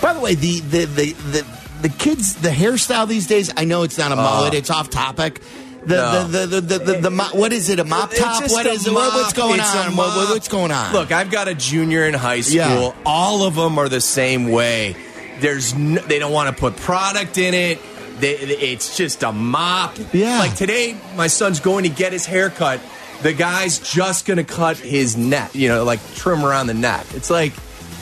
[0.00, 1.46] By the way, the the the the,
[1.82, 3.50] the kids the hairstyle these days.
[3.56, 4.54] I know it's not a uh, mullet.
[4.54, 5.40] It's off topic.
[5.84, 6.28] The, No.
[6.28, 7.80] the, the, the, the, the, mo- what is it?
[7.80, 8.42] A mop top?
[8.50, 8.82] What a it?
[8.86, 9.96] What- what's going It's on?
[9.96, 10.92] What- what's going on?
[10.92, 12.56] Look, I've got a junior in high school.
[12.56, 12.92] Yeah.
[13.04, 14.94] All of them are the same way.
[15.40, 17.80] There's no, they don't want to put product in it.
[18.20, 19.96] They, it's just a mop.
[20.12, 20.38] Yeah.
[20.38, 22.80] Like today, my son's going to get his hair cut.
[23.22, 25.54] The guy's just going to cut his neck.
[25.54, 27.06] You know, like trim around the neck.
[27.14, 27.52] It's like.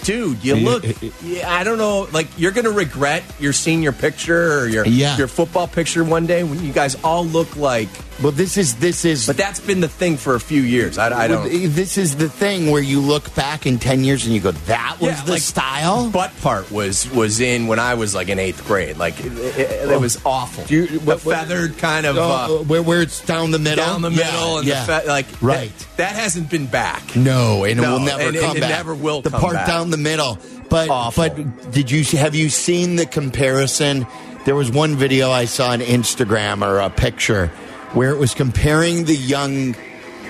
[0.02, 0.84] Dude, you look.
[1.22, 2.08] Yeah, I don't know.
[2.12, 5.16] Like you're gonna regret your senior picture or your Yeah.
[5.16, 7.88] your football picture one day when you guys all look like.
[8.22, 9.26] Well, this is this is.
[9.26, 10.98] But that's been the thing for a few years.
[10.98, 11.44] I, I don't.
[11.50, 14.96] This is the thing where you look back in ten years and you go, "That
[15.00, 18.38] was Yeah, the like, style." butt part was was in when I was like in
[18.38, 18.98] eighth grade.
[18.98, 20.64] Like it, it, it was awful.
[20.64, 23.58] Do you- the what- what- feathered kind of Uh, uh, where where it's down the
[23.58, 24.84] middle, down the Yeah, middle and yeah.
[24.84, 25.72] the fe- like right.
[25.78, 27.16] That, that hasn't been back.
[27.16, 28.70] No, and it will never and come it back.
[28.70, 29.66] It never will The part back.
[29.66, 31.28] down the middle, but Awful.
[31.30, 34.06] but did you have you seen the comparison?
[34.44, 37.50] There was one video I saw on Instagram or a picture
[37.92, 39.74] where it was comparing the young.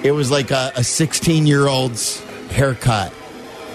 [0.02, 3.12] It was like a 16 year old's haircut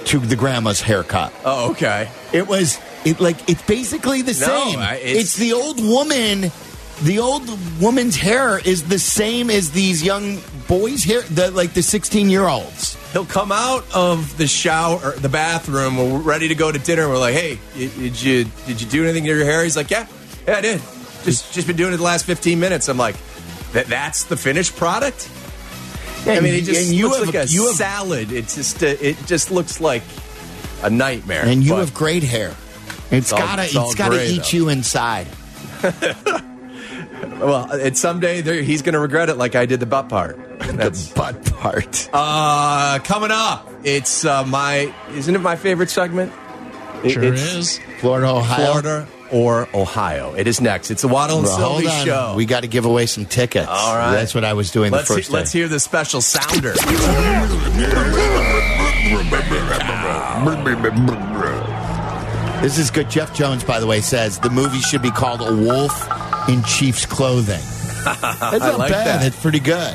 [0.06, 1.34] to the grandma's haircut.
[1.44, 2.10] Oh, okay.
[2.34, 4.80] It was it like it's basically the No, same.
[4.80, 6.52] I- it's, it's- the old woman.
[7.04, 7.44] The old
[7.82, 11.24] woman's hair is the same as these young boys' hair.
[11.24, 12.96] The like the sixteen year olds.
[13.12, 17.10] He'll come out of the shower, the bathroom, we're ready to go to dinner.
[17.10, 20.08] We're like, "Hey, did you did you do anything to your hair?" He's like, "Yeah,
[20.48, 20.80] yeah, I did.
[21.26, 23.18] Just just been doing it the last fifteen minutes." I'm like,
[23.76, 25.30] "That that's the finished product."
[26.26, 28.32] I mean, it just and you looks have- like a you have- salad.
[28.32, 30.02] It's just uh, it just looks like
[30.82, 31.44] a nightmare.
[31.46, 32.56] And you have great hair.
[33.12, 34.58] It's all- gotta it's all it's gotta gray, eat though.
[34.58, 35.28] you inside.
[37.40, 40.40] well, and someday there, he's going to regret it, like I did the butt part.
[40.60, 42.10] That's butt part.
[42.14, 46.32] Uh, coming up, it's uh, my isn't it my favorite segment?
[47.04, 47.80] It- Sure it's is.
[48.00, 48.66] Florida, Ohio.
[48.72, 50.34] Florida or Ohio.
[50.34, 50.92] It is next.
[50.92, 52.34] It's the Waddle and Well, Silvy show.
[52.36, 53.68] We got to give away some tickets.
[53.70, 54.12] All right.
[54.14, 56.74] That's what I was doing let's the first he- let's hear the special sounder.
[62.62, 63.10] This is good.
[63.10, 66.08] Jeff Jones, by the way, says the movie should be called A Wolf
[66.50, 67.62] in Chief's Clothing.
[68.06, 69.06] That's I not like bad.
[69.08, 69.22] that.
[69.24, 69.94] That's pretty good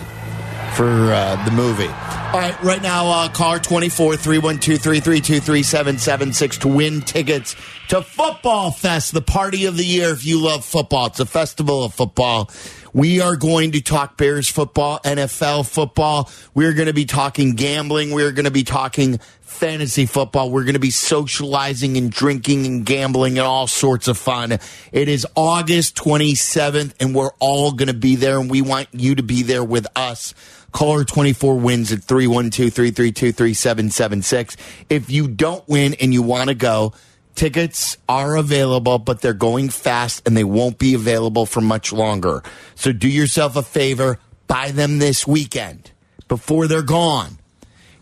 [0.76, 1.90] for uh, the movie.
[2.32, 7.56] All right, right now, uh, caller 24 312 332 3776 to win tickets
[7.88, 11.06] to Football Fest, the party of the year if you love football.
[11.06, 12.48] It's a festival of football.
[12.92, 16.30] We are going to talk Bears football, NFL football.
[16.54, 18.12] We're going to be talking gambling.
[18.12, 20.52] We're going to be talking fantasy football.
[20.52, 24.52] We're going to be socializing and drinking and gambling and all sorts of fun.
[24.92, 29.16] It is August 27th, and we're all going to be there, and we want you
[29.16, 30.32] to be there with us.
[30.72, 34.56] Caller 24 wins at 312 332 3776.
[34.88, 36.94] If you don't win and you want to go,
[37.34, 42.42] tickets are available, but they're going fast and they won't be available for much longer.
[42.74, 45.90] So do yourself a favor, buy them this weekend
[46.28, 47.38] before they're gone.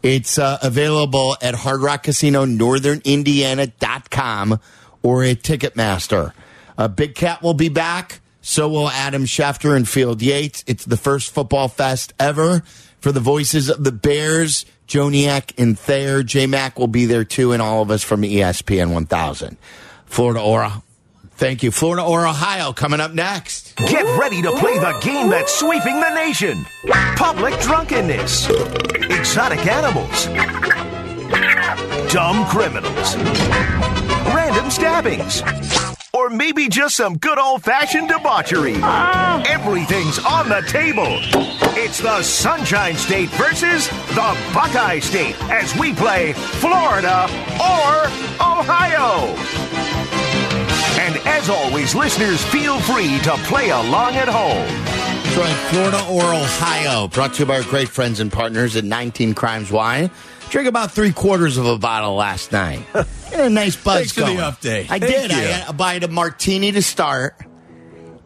[0.02, 4.60] It's uh, available at Hard Rock Casino, northern.indiana.com
[5.02, 6.32] or at Ticketmaster.
[6.76, 8.20] Uh, Big Cat will be back.
[8.48, 10.64] So will Adam Schefter and Field Yates.
[10.66, 12.62] It's the first football fest ever
[12.98, 16.22] for the voices of the Bears, Joniak and Thayer.
[16.22, 19.58] J Mac will be there too, and all of us from ESPN 1000.
[20.06, 20.82] Florida Aura.
[21.32, 21.70] Thank you.
[21.70, 23.76] Florida or Ohio coming up next.
[23.76, 26.64] Get ready to play the game that's sweeping the nation.
[27.16, 28.48] Public drunkenness.
[28.48, 30.24] Exotic animals.
[32.10, 33.14] Dumb criminals.
[34.34, 35.42] Random stabbings.
[36.18, 38.74] Or maybe just some good old fashioned debauchery.
[38.74, 39.40] Uh-huh.
[39.46, 41.06] Everything's on the table.
[41.78, 47.22] It's the Sunshine State versus the Buckeye State as we play Florida
[47.54, 48.08] or
[48.42, 49.28] Ohio.
[50.98, 54.66] And as always, listeners, feel free to play along at home.
[55.22, 57.06] That's right, Florida or Ohio.
[57.06, 60.10] Brought to you by our great friends and partners at 19 Crimes Wine.
[60.50, 62.78] Drink about three quarters of a bottle last night.
[63.30, 64.90] Had a nice buzz Thanks for the update.
[64.90, 65.30] I Thank did.
[65.30, 65.36] you.
[65.36, 67.34] I, I bought a martini to start.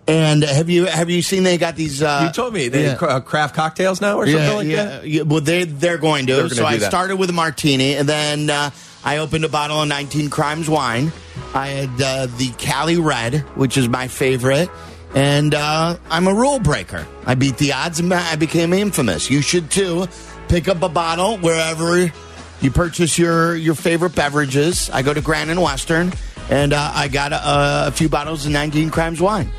[0.09, 2.03] And have you have you seen they got these?
[2.03, 2.93] Uh, you told me they yeah.
[2.95, 5.07] uh, craft cocktails now or something like that.
[5.07, 5.23] yeah.
[5.23, 6.33] Well, they they're going to.
[6.33, 6.89] They're gonna so do I that.
[6.89, 8.71] started with a martini, and then uh,
[9.05, 11.13] I opened a bottle of 19 Crimes wine.
[11.55, 14.69] I had uh, the Cali Red, which is my favorite.
[15.15, 17.07] And uh, I'm a rule breaker.
[17.27, 19.31] I beat the odds and I became infamous.
[19.31, 20.07] You should too.
[20.49, 22.13] Pick up a bottle wherever
[22.61, 24.91] you purchase your, your favorite beverages.
[24.91, 26.13] I go to Grand and Western,
[26.51, 29.51] and uh, I got a, a few bottles of 19 Crimes wine.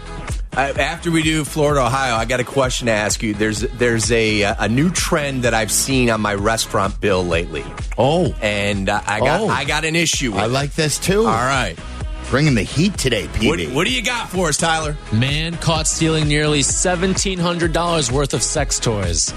[0.56, 3.34] Uh, after we do Florida, Ohio, I got a question to ask you.
[3.34, 7.66] There's there's a a new trend that I've seen on my restaurant bill lately.
[7.98, 9.48] Oh, and uh, I got Oh.
[9.48, 10.32] I got an issue.
[10.32, 10.50] With I it.
[10.50, 11.22] like this too.
[11.22, 11.76] All right,
[12.30, 13.72] bringing the heat today, What, Pete.
[13.72, 14.96] what do you got for us, Tyler?
[15.12, 19.34] Man caught stealing nearly $1,700 worth of sex toys.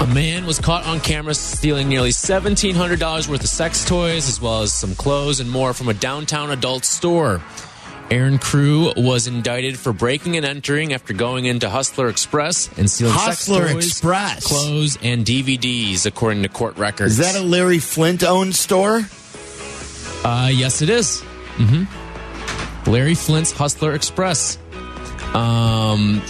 [0.00, 4.60] A man was caught on camera stealing nearly $1,700 worth of sex toys, as well
[4.62, 7.40] as some clothes and more from a downtown adult store.
[8.10, 13.14] Aaron Crew was indicted for breaking and entering after going into Hustler Express and stealing
[13.14, 14.46] Hustler sex toys, Express.
[14.46, 17.18] clothes, and DVDs, according to court records.
[17.18, 19.00] Is that a Larry Flynt owned store?
[20.22, 21.22] Uh, yes, it is.
[21.56, 22.90] Mm-hmm.
[22.90, 24.58] Larry Flynt's Hustler Express.
[25.32, 26.20] Um,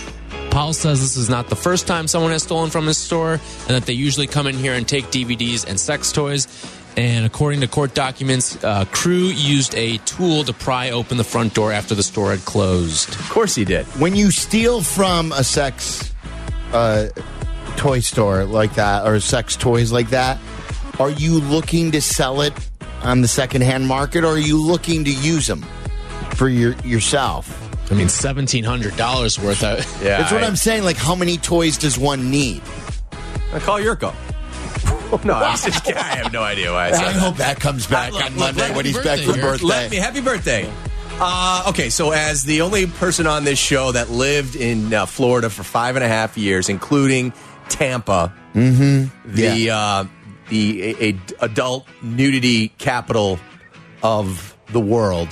[0.54, 3.70] Paul says this is not the first time someone has stolen from his store, and
[3.70, 6.46] that they usually come in here and take DVDs and sex toys.
[6.96, 11.54] And according to court documents, uh, Crew used a tool to pry open the front
[11.54, 13.16] door after the store had closed.
[13.16, 13.84] Of course he did.
[13.98, 16.14] When you steal from a sex
[16.72, 17.08] uh,
[17.76, 20.38] toy store like that or sex toys like that,
[21.00, 22.52] are you looking to sell it
[23.02, 25.62] on the secondhand market or are you looking to use them
[26.36, 27.63] for your yourself?
[27.90, 29.78] I mean, seventeen hundred dollars worth of.
[30.02, 30.84] Yeah, That's what I, I'm saying.
[30.84, 32.62] Like, how many toys does one need?
[33.52, 34.14] I call Yurko.
[35.24, 37.18] no, I, was just, I have no idea why I said I that.
[37.20, 39.50] hope that comes back Look, on look, Monday when me he's back birthday, from Eric.
[39.52, 39.66] birthday.
[39.66, 40.72] Let me happy birthday.
[41.20, 45.48] Uh, okay, so as the only person on this show that lived in uh, Florida
[45.48, 47.32] for five and a half years, including
[47.68, 49.32] Tampa, Mm-hmm.
[49.34, 50.04] the uh,
[50.48, 53.38] the a, a adult nudity capital
[54.02, 55.28] of the world,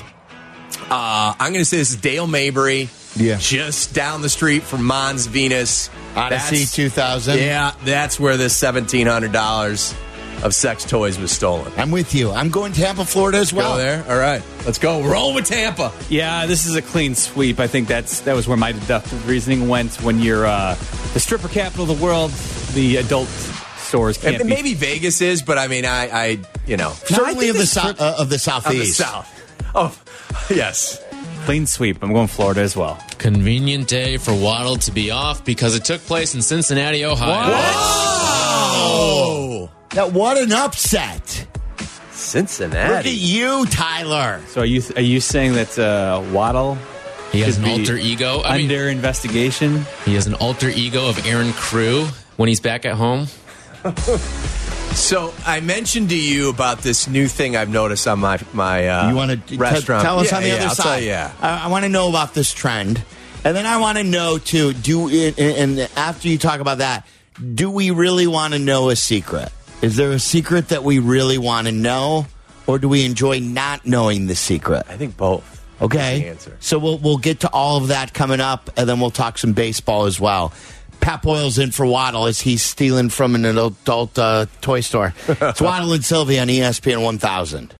[0.92, 2.88] uh, I'm going to say this is Dale Mabry.
[3.14, 3.36] Yeah.
[3.38, 7.38] just down the street from Mons Venus, Odyssey That's- 2000.
[7.38, 9.94] Yeah, that's where this seventeen hundred dollars
[10.42, 11.70] of sex toys was stolen.
[11.76, 12.30] I'm with you.
[12.30, 13.72] I'm going Tampa, Florida as well.
[13.74, 14.02] Go there.
[14.08, 15.02] All right, let's go.
[15.02, 15.92] Roll with Tampa.
[16.08, 17.60] Yeah, this is a clean sweep.
[17.60, 19.94] I think that's that was where my deductive reasoning went.
[19.96, 20.74] When you're uh,
[21.12, 22.30] the stripper capital of the world,
[22.72, 23.28] the adult
[23.76, 27.50] stores can't And be maybe Vegas is, but I mean, I, I you know, Certainly
[27.50, 28.96] of the, so- uh, of the of the southeast.
[28.96, 29.28] South.
[29.74, 29.96] Oh,
[30.50, 31.02] yes.
[31.44, 32.02] clean sweep.
[32.02, 33.02] I'm going Florida as well.
[33.18, 37.52] Convenient day for Waddle to be off because it took place in Cincinnati, Ohio.
[38.84, 41.46] Oh, that what an upset!
[42.10, 42.94] Cincinnati.
[42.94, 44.40] Look at you, Tyler.
[44.48, 46.76] So are you are you saying that uh, Waddle
[47.32, 48.42] He has an alter ego.
[48.44, 49.84] I mean, under investigation?
[50.04, 52.06] he has an alter ego of Aaron Crew
[52.36, 53.26] when he's back at home.
[54.94, 59.08] So I mentioned to you about this new thing I've noticed on my my uh,
[59.10, 60.02] You want to restaurant.
[60.04, 61.02] tell us Yeah, on the yeah, other I'll side?
[61.02, 61.32] you, yeah.
[61.40, 63.02] I, I want to know about this trend,
[63.44, 64.72] and then I want to know too.
[64.72, 67.06] Do and, and after you talk about that,
[67.54, 69.50] do we really want to know a secret?
[69.82, 72.26] Is there a secret that we really want to know,
[72.66, 74.84] or do we enjoy not knowing the secret?
[74.88, 75.60] I think both.
[75.80, 76.28] Okay.
[76.28, 76.56] answer.
[76.60, 79.52] So we'll we'll get to all of that coming up, and then we'll talk some
[79.52, 80.52] baseball as well.
[81.02, 85.12] Pat Boyle's in for Waddle as he's stealing from an adult uh, toy store.
[85.28, 87.68] It's Waddle and Silvy on ESPN 1000.